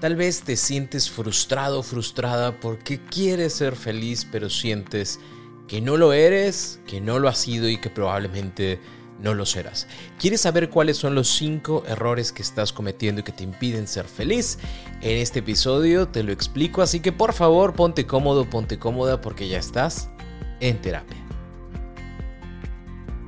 Tal 0.00 0.14
vez 0.14 0.42
te 0.42 0.56
sientes 0.56 1.10
frustrado, 1.10 1.82
frustrada 1.82 2.60
porque 2.60 3.00
quieres 3.00 3.54
ser 3.54 3.74
feliz, 3.74 4.26
pero 4.30 4.48
sientes 4.48 5.18
que 5.66 5.80
no 5.80 5.96
lo 5.96 6.12
eres, 6.12 6.78
que 6.86 7.00
no 7.00 7.18
lo 7.18 7.28
has 7.28 7.38
sido 7.38 7.68
y 7.68 7.78
que 7.78 7.90
probablemente 7.90 8.80
no 9.20 9.34
lo 9.34 9.44
serás. 9.44 9.88
¿Quieres 10.18 10.42
saber 10.42 10.70
cuáles 10.70 10.96
son 10.96 11.16
los 11.16 11.28
5 11.30 11.84
errores 11.88 12.30
que 12.30 12.42
estás 12.42 12.72
cometiendo 12.72 13.22
y 13.22 13.24
que 13.24 13.32
te 13.32 13.42
impiden 13.42 13.88
ser 13.88 14.06
feliz? 14.06 14.58
En 15.00 15.16
este 15.16 15.40
episodio 15.40 16.06
te 16.06 16.22
lo 16.22 16.30
explico, 16.30 16.80
así 16.80 17.00
que 17.00 17.10
por 17.10 17.32
favor 17.32 17.74
ponte 17.74 18.06
cómodo, 18.06 18.48
ponte 18.48 18.78
cómoda 18.78 19.20
porque 19.20 19.48
ya 19.48 19.58
estás 19.58 20.10
en 20.60 20.80
terapia. 20.80 21.27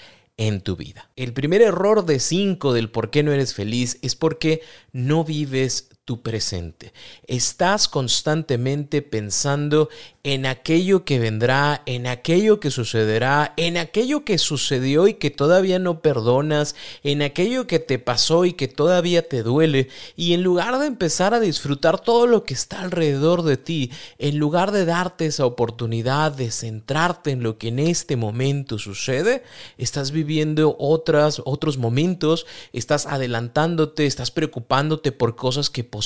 en 0.48 0.60
tu 0.60 0.74
vida. 0.74 1.08
El 1.14 1.32
primer 1.32 1.62
error 1.62 2.04
de 2.04 2.18
5 2.18 2.72
del 2.72 2.90
por 2.90 3.10
qué 3.10 3.22
no 3.22 3.30
eres 3.32 3.54
feliz 3.54 3.98
es 4.02 4.16
porque 4.16 4.60
no 4.90 5.24
vives 5.24 5.88
presente. 6.20 6.92
Estás 7.26 7.88
constantemente 7.88 9.00
pensando 9.00 9.88
en 10.24 10.46
aquello 10.46 11.04
que 11.04 11.18
vendrá, 11.18 11.82
en 11.86 12.06
aquello 12.06 12.60
que 12.60 12.70
sucederá, 12.70 13.54
en 13.56 13.76
aquello 13.76 14.24
que 14.24 14.38
sucedió 14.38 15.08
y 15.08 15.14
que 15.14 15.30
todavía 15.30 15.78
no 15.78 16.00
perdonas, 16.00 16.76
en 17.02 17.22
aquello 17.22 17.66
que 17.66 17.80
te 17.80 17.98
pasó 17.98 18.44
y 18.44 18.52
que 18.52 18.68
todavía 18.68 19.26
te 19.28 19.42
duele, 19.42 19.88
y 20.14 20.34
en 20.34 20.42
lugar 20.42 20.78
de 20.78 20.86
empezar 20.86 21.34
a 21.34 21.40
disfrutar 21.40 22.00
todo 22.00 22.26
lo 22.26 22.44
que 22.44 22.54
está 22.54 22.82
alrededor 22.82 23.42
de 23.42 23.56
ti, 23.56 23.90
en 24.18 24.38
lugar 24.38 24.70
de 24.70 24.84
darte 24.84 25.26
esa 25.26 25.46
oportunidad 25.46 26.32
de 26.32 26.50
centrarte 26.50 27.32
en 27.32 27.42
lo 27.42 27.58
que 27.58 27.68
en 27.68 27.80
este 27.80 28.16
momento 28.16 28.78
sucede, 28.78 29.42
estás 29.76 30.12
viviendo 30.12 30.76
otras 30.78 31.42
otros 31.44 31.78
momentos, 31.78 32.46
estás 32.72 33.06
adelantándote, 33.06 34.06
estás 34.06 34.30
preocupándote 34.30 35.12
por 35.12 35.36
cosas 35.36 35.70
que 35.70 35.84
posiblemente 35.84 36.01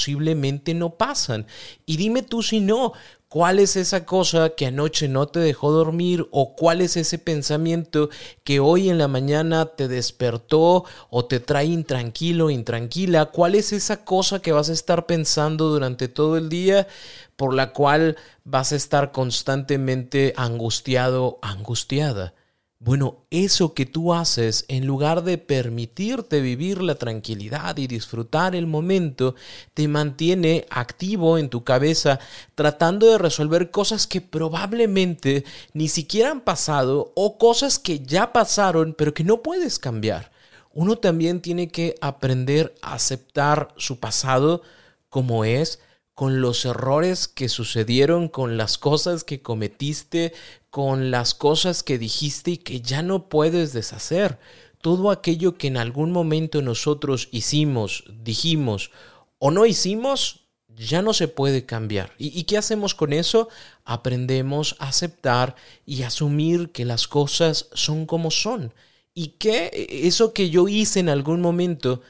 no 0.75 0.91
pasan. 0.91 1.47
Y 1.87 1.97
dime 1.97 2.23
tú 2.23 2.43
si 2.43 2.61
no, 2.61 2.93
¿Cuál 3.29 3.59
es 3.59 3.75
esa 3.75 4.07
cosa 4.07 4.51
que 4.51 4.67
anoche 4.67 5.09
no 5.09 5.27
te 5.27 5.41
dejó 5.41 5.73
dormir 5.73 6.29
o 6.31 6.55
cuál 6.55 6.81
es 6.81 6.97
ese 6.97 7.19
pensamiento 7.19 8.09
que 8.45 8.61
hoy 8.61 8.89
en 8.89 8.99
la 8.99 9.09
mañana 9.09 9.67
te 9.67 9.89
despertó 9.89 10.85
o 11.11 11.25
te 11.25 11.41
trae 11.41 11.67
intranquilo, 11.67 12.51
intranquila? 12.51 13.27
¿Cuál 13.27 13.56
es 13.56 13.73
esa 13.73 14.05
cosa 14.05 14.41
que 14.41 14.53
vas 14.53 14.71
a 14.71 14.73
estar 14.73 15.06
pensando 15.06 15.69
durante 15.69 16.06
todo 16.06 16.37
el 16.37 16.49
día 16.49 16.87
por 17.35 17.53
la 17.53 17.73
cual 17.73 18.17
vas 18.45 18.71
a 18.71 18.77
estar 18.77 19.11
constantemente 19.11 20.33
angustiado, 20.37 21.41
angustiada? 21.43 22.33
Bueno, 22.78 23.25
eso 23.31 23.72
que 23.72 23.87
tú 23.87 24.12
haces, 24.12 24.66
en 24.69 24.87
lugar 24.87 25.25
de 25.25 25.38
permitirte 25.38 26.42
vivir 26.42 26.82
la 26.82 26.94
tranquilidad 26.94 27.78
y 27.78 27.87
disfrutar 27.87 28.54
el 28.54 28.66
momento, 28.66 29.34
te 29.72 29.88
mantiene 29.88 30.66
activo 30.69 31.38
en 31.38 31.48
tu 31.48 31.64
cabeza 31.64 32.20
tratando 32.54 33.06
de 33.06 33.16
resolver 33.16 33.70
cosas 33.70 34.06
que 34.06 34.20
probablemente 34.20 35.44
ni 35.72 35.88
siquiera 35.88 36.31
han 36.31 36.42
pasado 36.42 37.12
o 37.16 37.38
cosas 37.38 37.78
que 37.78 38.00
ya 38.00 38.34
pasaron 38.34 38.94
pero 38.97 39.14
que 39.14 39.25
no 39.25 39.43
puedes 39.43 39.78
cambiar. 39.78 40.31
Uno 40.75 40.97
también 40.97 41.41
tiene 41.41 41.69
que 41.69 41.94
aprender 42.03 42.75
a 42.82 42.94
aceptar 42.94 43.69
su 43.78 43.98
pasado 44.00 44.60
como 45.08 45.47
es, 45.47 45.81
con 46.16 46.41
los 46.41 46.65
errores 46.65 47.28
que 47.28 47.50
sucedieron, 47.50 48.28
con 48.28 48.56
las 48.56 48.78
cosas 48.78 49.22
que 49.22 49.43
cometiste, 49.43 50.32
con 50.71 51.10
las 51.10 51.34
cosas 51.34 51.82
que 51.82 51.99
dijiste 51.99 52.53
y 52.53 52.56
que 52.56 52.81
ya 52.81 53.03
no 53.03 53.28
puedes 53.28 53.75
deshacer. 53.75 54.38
Todo 54.81 55.10
aquello 55.10 55.59
que 55.59 55.66
en 55.66 55.76
algún 55.76 56.12
momento 56.12 56.62
nosotros 56.62 57.28
hicimos, 57.32 58.05
dijimos 58.25 58.93
o 59.38 59.50
no 59.50 59.66
hicimos, 59.66 60.47
ya 60.75 61.03
no 61.03 61.12
se 61.12 61.28
puede 61.28 61.66
cambiar. 61.66 62.15
¿Y, 62.16 62.44
qué 62.44 62.56
hacemos 62.56 62.94
con 62.94 63.12
eso? 63.12 63.50
Aprendemos 63.84 64.75
a 64.78 64.88
aceptar 64.88 65.55
y 65.84 66.03
asumir 66.03 66.71
que 66.71 66.87
las 66.87 67.09
cosas 67.09 67.69
son 67.75 68.06
como 68.06 68.31
son. 68.31 68.72
Y 69.12 69.34
que 69.38 69.87
eso 69.91 70.32
que 70.32 70.49
yo 70.49 70.66
hice 70.66 71.00
en 71.00 71.10
algún 71.10 71.43
momento, 71.43 72.00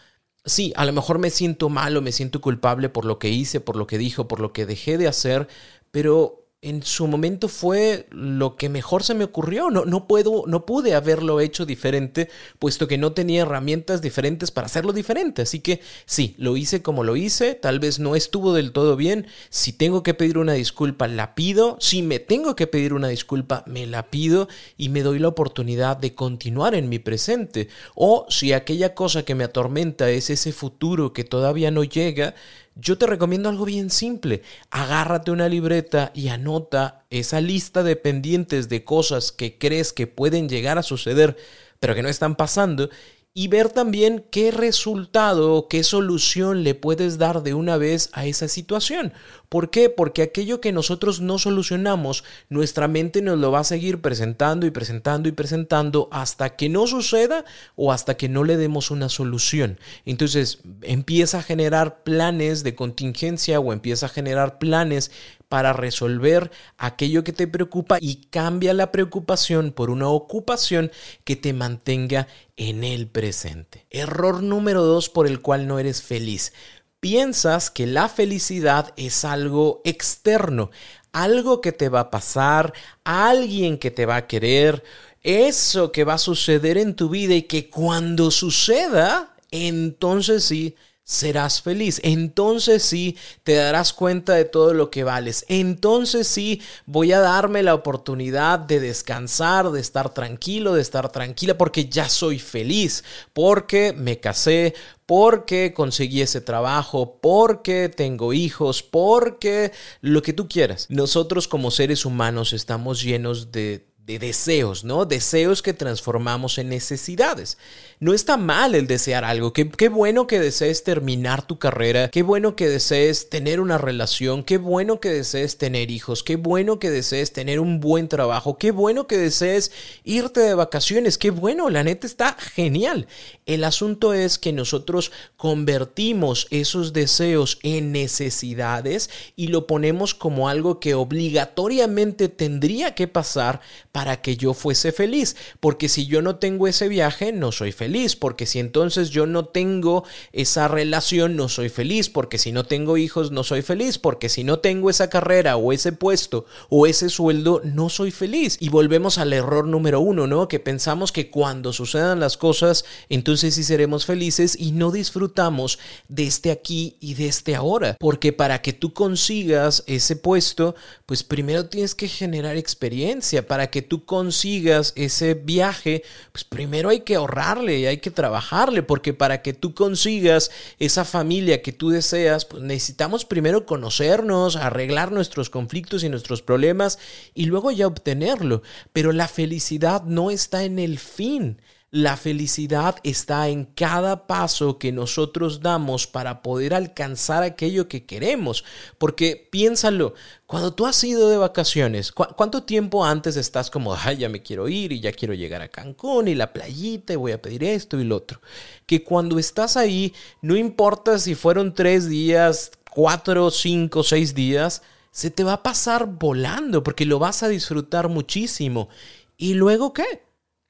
sí, 0.47 0.73
a 0.77 0.85
lo 0.85 0.93
mejor 0.93 1.19
me 1.19 1.31
siento 1.31 1.69
mal 1.69 1.97
o 1.97 2.03
me 2.03 2.13
siento 2.13 2.41
culpable 2.41 2.89
por 2.89 3.05
lo 3.05 3.19
que 3.19 3.29
hice, 3.29 3.61
por 3.61 3.77
lo 3.77 3.87
que 3.87 3.99
dijo, 3.99 4.29
por 4.29 4.41
lo 4.41 4.53
que 4.53 4.67
dejé 4.67 4.97
de 4.97 5.09
hacer, 5.09 5.49
pero 5.91 6.46
en 6.67 6.83
su 6.83 7.07
momento 7.07 7.47
fue 7.49 8.09
lo 8.11 8.57
que 8.57 8.69
mejor 8.69 9.05
se 9.05 9.15
me 9.15 9.23
ocurrió. 9.23 9.71
No, 9.71 10.09
puedo, 10.09 10.43
no 10.49 10.67
pude 10.67 10.95
haberlo 10.95 11.39
hecho 11.39 11.65
diferente, 11.65 12.29
puesto 12.59 12.89
que 12.89 12.99
no 12.99 13.13
tenía 13.13 13.43
herramientas 13.43 14.03
diferentes 14.03 14.51
para 14.51 14.67
hacerlo 14.67 14.93
diferente. 14.93 15.43
Así 15.43 15.61
que 15.61 15.81
sí, 16.07 16.35
lo 16.39 16.57
hice 16.57 16.83
como 16.83 17.05
lo 17.05 17.15
hice. 17.15 17.55
Tal 17.55 17.79
vez 17.79 18.01
no 18.01 18.17
estuvo 18.17 18.53
del 18.53 18.73
todo 18.73 18.97
bien. 18.97 19.29
Si 19.49 19.73
tengo 19.73 20.03
que 20.03 20.15
pedir 20.15 20.39
una 20.39 20.55
disculpa, 20.55 21.07
la 21.07 21.37
pido. 21.37 21.77
Si 21.79 22.03
me 22.03 22.19
tengo 22.19 22.57
que 22.57 22.67
pedir 22.67 22.95
una 22.95 23.09
disculpa, 23.09 23.63
me 23.69 23.87
la 23.87 24.11
pido 24.11 24.49
y 24.77 24.89
me 24.89 25.03
doy 25.03 25.21
la 25.21 25.29
oportunidad 25.29 25.97
de 25.97 26.17
continuar 26.17 26.75
en 26.75 26.89
mi 26.89 26.99
presente. 26.99 27.69
O 27.95 28.27
si 28.29 28.53
aquella 28.53 28.93
cosa 28.93 29.25
que 29.25 29.37
me 29.37 29.45
atormenta 29.45 30.11
es 30.11 30.31
ese 30.31 30.51
futuro 30.51 31.13
que 31.13 31.23
todavía 31.23 31.71
no 31.71 31.85
llega, 31.85 32.35
yo 32.77 32.99
te 32.99 33.07
recomiendo 33.07 33.49
algo 33.49 33.65
bien 33.65 33.91
simple. 33.91 34.43
Agárrate 34.71 35.31
una 35.31 35.49
libreta 35.49 36.13
y 36.15 36.29
anota 36.29 37.05
esa 37.11 37.41
lista 37.41 37.83
de 37.83 37.97
pendientes 37.97 38.69
de 38.69 38.85
cosas 38.85 39.33
que 39.33 39.59
crees 39.59 39.93
que 39.93 40.07
pueden 40.07 40.49
llegar 40.49 40.79
a 40.79 40.83
suceder, 40.83 41.37
pero 41.81 41.95
que 41.95 42.03
no 42.03 42.09
están 42.09 42.37
pasando, 42.37 42.91
y 43.39 43.49
ver 43.49 43.69
también 43.69 44.25
qué 44.31 44.51
resultado 44.51 45.69
qué 45.69 45.85
solución 45.85 46.65
le 46.65 46.75
puedes 46.75 47.19
dar 47.19 47.43
de 47.43 47.53
una 47.53 47.77
vez 47.77 48.09
a 48.15 48.25
esa 48.25 48.49
situación. 48.49 49.13
¿Por 49.51 49.69
qué? 49.69 49.91
Porque 49.91 50.23
aquello 50.23 50.63
que 50.63 50.73
nosotros 50.73 51.21
no 51.21 51.39
solucionamos, 51.39 52.25
nuestra 52.49 52.89
mente 52.89 53.21
nos 53.21 53.39
lo 53.39 53.53
va 53.53 53.61
a 53.61 53.65
seguir 53.65 54.01
presentando 54.01 54.65
y 54.65 54.71
presentando 54.71 55.29
y 55.29 55.33
presentando 55.33 56.09
hasta 56.13 56.57
que 56.57 56.71
no 56.71 56.87
suceda 56.87 57.45
o 57.77 57.93
hasta 57.93 58.17
que 58.17 58.31
no 58.31 58.43
le 58.43 58.57
demos 58.57 58.91
una 58.91 59.11
solución. 59.11 59.79
Entonces 60.07 60.61
empieza 60.81 61.41
a 61.41 61.43
generar 61.43 62.05
planes 62.05 62.65
de 62.65 62.75
contingencia 62.75 63.61
o 63.61 63.75
empieza 63.75 64.07
a 64.07 64.09
generar 64.09 64.59
planes 64.59 65.11
para 65.49 65.73
resolver 65.73 66.51
aquello 66.77 67.25
que 67.25 67.33
te 67.33 67.47
preocupa 67.47 67.99
y 68.01 68.27
cambia 68.31 68.75
la 68.75 68.91
preocupación 68.93 69.73
por 69.73 69.91
una 69.91 70.09
ocupación 70.09 70.91
que 71.25 71.37
te 71.37 71.53
mantenga 71.53 72.27
en 72.57 72.85
el 72.85 73.07
presente. 73.07 73.87
Error 73.91 74.43
número 74.43 74.83
dos 74.83 75.09
por 75.09 75.27
el 75.27 75.41
cual 75.41 75.67
no 75.67 75.79
eres 75.79 76.03
feliz. 76.03 76.53
Piensas 77.01 77.71
que 77.71 77.87
la 77.87 78.09
felicidad 78.09 78.93
es 78.97 79.25
algo 79.25 79.83
externo, 79.85 80.71
algo 81.13 81.61
que 81.61 81.73
te 81.73 81.89
va 81.89 82.01
a 82.01 82.11
pasar, 82.11 82.73
alguien 83.05 83.79
que 83.79 83.91
te 83.91 84.07
va 84.07 84.17
a 84.17 84.27
querer, 84.27 84.83
eso 85.23 85.93
que 85.93 86.05
va 86.05 86.15
a 86.15 86.19
suceder 86.19 86.79
en 86.79 86.95
tu 86.95 87.09
vida 87.09 87.35
y 87.35 87.43
que 87.43 87.69
cuando 87.69 88.31
suceda, 88.31 89.37
entonces 89.51 90.45
sí, 90.45 90.77
serás 91.07 91.63
feliz. 91.63 92.01
Entonces 92.03 92.83
sí 92.83 93.17
te 93.45 93.55
darás 93.55 93.93
cuenta 93.93 94.35
de 94.35 94.45
todo 94.45 94.75
lo 94.75 94.91
que 94.91 95.05
vales. 95.05 95.47
Entonces 95.49 96.27
sí 96.27 96.61
voy 96.85 97.13
a 97.13 97.21
darme 97.21 97.63
la 97.63 97.75
oportunidad 97.75 98.59
de 98.59 98.81
descansar, 98.81 99.71
de 99.71 99.81
estar 99.81 100.13
tranquilo, 100.13 100.75
de 100.75 100.83
estar 100.83 101.11
tranquila, 101.13 101.57
porque 101.57 101.89
ya 101.89 102.09
soy 102.09 102.41
feliz, 102.41 103.05
porque 103.33 103.95
me 103.97 104.19
casé, 104.19 104.75
porque 105.07 105.73
conseguí 105.73 106.23
ese 106.23 106.41
trabajo, 106.41 107.19
porque 107.23 107.89
tengo 107.89 108.33
hijos, 108.33 108.83
porque 108.83 109.71
lo 110.01 110.23
que 110.23 110.33
tú 110.33 110.49
quieras. 110.49 110.87
Nosotros 110.91 111.47
como 111.47 111.71
seres 111.71 112.05
humanos 112.05 112.53
estamos 112.53 113.01
llenos 113.01 113.53
de 113.53 113.86
de 114.07 114.21
deseos, 114.21 114.85
¿no? 114.85 115.05
Deseos 115.05 115.63
que 115.63 115.73
transformamos 115.73 116.59
en 116.59 116.69
necesidades. 116.69 117.59
No 117.99 118.15
está 118.15 118.37
mal 118.37 118.77
el 118.77 118.87
desear 118.87 119.25
algo. 119.25 119.53
Qué, 119.53 119.89
bueno 119.89 120.29
que 120.29 120.39
desees 120.39 120.85
terminar 120.85 121.45
tu 121.45 121.59
carrera. 121.59 122.09
Qué 122.09 122.23
bueno 122.23 122.55
que 122.55 122.69
desees 122.69 123.31
tener 123.31 123.59
una 123.59 123.79
relación. 123.79 124.45
Qué 124.45 124.59
bueno 124.59 125.01
que 125.01 125.09
desees 125.09 125.59
tener 125.59 125.91
hijos. 125.91 126.23
Qué 126.23 126.37
bueno 126.37 126.79
que 126.79 126.91
desees 126.91 127.33
tener 127.33 127.59
un 127.59 127.81
buen 127.81 128.09
trabajo. 128.09 128.59
Qué 128.59 128.71
bueno 128.71 129.09
que 129.09 129.19
desees 129.19 129.73
irte 130.05 130.41
de 130.41 130.55
vacaciones. 130.55 131.19
Qué 131.19 131.31
bueno, 131.31 131.69
la 131.69 131.83
neta 131.83 132.07
está 132.07 132.37
genial. 132.39 133.09
El 133.45 133.65
asunto 133.65 134.15
es 134.15 134.39
que 134.39 134.53
nosotros 134.53 135.11
convertimos 135.37 136.47
esos 136.51 136.93
deseos 136.93 137.59
en 137.65 137.91
necesidades 137.91 139.11
y 139.35 139.49
lo 139.49 139.67
ponemos 139.67 140.15
como 140.15 140.49
algo 140.49 140.79
que 140.79 140.95
obligatoriamente 140.95 142.29
tendría 142.29 142.95
que 142.95 143.09
pasar 143.09 143.63
para 143.97 144.21
que 144.21 144.37
yo 144.37 144.53
fuese 144.53 144.93
feliz. 144.93 145.37
Porque 145.59 145.89
si 145.89 146.07
yo 146.07 146.21
no 146.21 146.37
tengo 146.37 146.69
ese 146.69 146.87
viaje, 146.87 147.33
no 147.33 147.51
soy 147.51 147.73
feliz. 147.73 148.15
Porque 148.15 148.45
si 148.45 148.59
entonces 148.59 149.09
yo 149.09 149.25
no 149.25 149.47
tengo 149.47 150.05
esa 150.35 150.69
relación, 150.69 151.35
no 151.35 151.49
soy 151.49 151.71
feliz. 151.71 152.11
Porque 152.11 152.37
si 152.37 152.53
no 152.53 152.65
tengo 152.65 152.99
hijos, 152.99 153.31
no 153.31 153.43
soy 153.43 153.63
feliz. 153.63 153.97
Porque 153.97 154.29
si 154.29 154.45
no 154.45 154.59
tengo 154.59 154.91
esa 154.91 155.09
carrera 155.09 155.57
o 155.57 155.73
ese 155.73 155.93
puesto 155.93 156.45
o 156.69 156.87
ese 156.87 157.09
sueldo, 157.09 157.63
no 157.65 157.89
soy 157.89 158.11
feliz. 158.11 158.59
Y 158.61 158.69
volvemos 158.69 159.17
al 159.17 159.33
error 159.33 159.67
número 159.67 159.99
uno, 159.99 160.27
¿no? 160.27 160.47
Que 160.47 160.61
pensamos 160.61 161.11
que 161.11 161.31
cuando 161.31 161.73
sucedan 161.73 162.21
las 162.21 162.37
cosas, 162.37 162.85
entonces 163.09 163.55
sí 163.55 163.65
seremos 163.65 164.05
felices 164.05 164.59
y 164.61 164.73
no 164.73 164.91
disfrutamos 164.91 165.79
de 166.09 166.27
este 166.27 166.51
aquí 166.51 166.99
y 167.01 167.15
de 167.15 167.29
este 167.29 167.57
ahora. 167.57 167.97
Porque 167.99 168.35
para 168.35 168.61
que 168.61 168.75
tú 168.75 168.93
consigas 168.93 169.85
ese 169.87 170.17
puesto, 170.17 170.75
pues 171.07 171.23
primero 171.23 171.71
tienes 171.71 171.95
que 171.95 172.09
generar 172.09 172.59
experiencia. 172.59 173.47
Para 173.47 173.71
que 173.71 173.86
tú 173.87 174.05
consigas 174.05 174.93
ese 174.97 175.35
viaje, 175.35 176.03
pues 176.33 176.45
primero 176.45 176.91
hay 176.91 177.01
que 177.01 177.17
ahorrarle 177.17 177.79
y 177.79 177.87
hay 177.87 177.99
que 177.99 178.11
trabajarle, 178.11 178.83
porque 178.83 179.15
para 179.15 179.43
que 179.43 179.53
tú 179.53 179.75
consigas 179.75 180.51
esa 180.79 181.05
familia 181.05 181.63
que 181.63 181.73
tú 181.73 181.91
deseas, 181.91 182.45
pues 182.45 182.63
necesitamos 182.63 183.25
primero 183.25 183.67
conocernos, 183.67 184.57
arreglar 184.57 185.13
nuestros 185.13 185.51
conflictos 185.51 186.05
y 186.05 186.09
nuestros 186.09 186.43
problemas 186.43 186.99
y 187.35 187.47
luego 187.47 187.71
ya 187.71 187.87
obtenerlo. 187.87 188.63
Pero 188.93 189.13
la 189.13 189.29
felicidad 189.29 190.03
no 190.05 190.31
está 190.31 190.65
en 190.65 190.79
el 190.79 190.99
fin. 190.99 191.59
La 191.97 192.19
felicidad 192.19 192.97
está 193.05 193.49
en 193.49 193.65
cada 193.65 194.27
paso 194.27 194.79
que 194.79 194.93
nosotros 194.93 195.61
damos 195.61 196.07
para 196.07 196.43
poder 196.43 196.75
alcanzar 196.75 197.43
aquello 197.43 197.89
que 197.89 198.05
queremos. 198.05 198.65
Porque 198.99 199.49
piénsalo, 199.51 200.13
cuando 200.47 200.75
tú 200.75 200.85
has 200.85 201.03
ido 201.03 201.31
de 201.31 201.39
vacaciones, 201.39 202.13
¿cuánto 202.13 202.65
tiempo 202.65 203.07
antes 203.07 203.37
estás 203.37 203.71
como, 203.71 203.95
ay, 203.95 204.19
ya 204.19 204.29
me 204.29 204.43
quiero 204.43 204.69
ir 204.69 204.93
y 204.93 205.01
ya 205.01 205.11
quiero 205.11 205.33
llegar 205.33 205.63
a 205.63 205.69
Cancún 205.69 206.29
y 206.29 206.35
la 206.35 206.53
playita 206.53 207.15
y 207.15 207.17
voy 207.17 207.33
a 207.33 207.41
pedir 207.41 207.65
esto 207.65 207.99
y 207.99 208.05
lo 208.05 208.17
otro? 208.17 208.43
Que 208.85 209.03
cuando 209.03 209.39
estás 209.39 209.79
ahí, 209.79 210.13
no 210.43 210.55
importa 210.55 211.19
si 211.19 211.35
fueron 211.35 211.73
tres 211.73 212.11
días, 212.11 212.73
cuatro, 212.91 213.51
cinco, 213.51 214.03
seis 214.03 214.35
días, 214.35 214.83
se 215.13 215.31
te 215.31 215.45
va 215.45 215.55
a 215.55 215.63
pasar 215.63 216.05
volando 216.05 216.83
porque 216.83 217.07
lo 217.07 217.19
vas 217.19 217.43
a 217.43 217.49
disfrutar 217.49 218.11
muchísimo. 218.11 218.91
¿Y 219.39 219.55
luego 219.55 219.95
qué? 219.95 220.26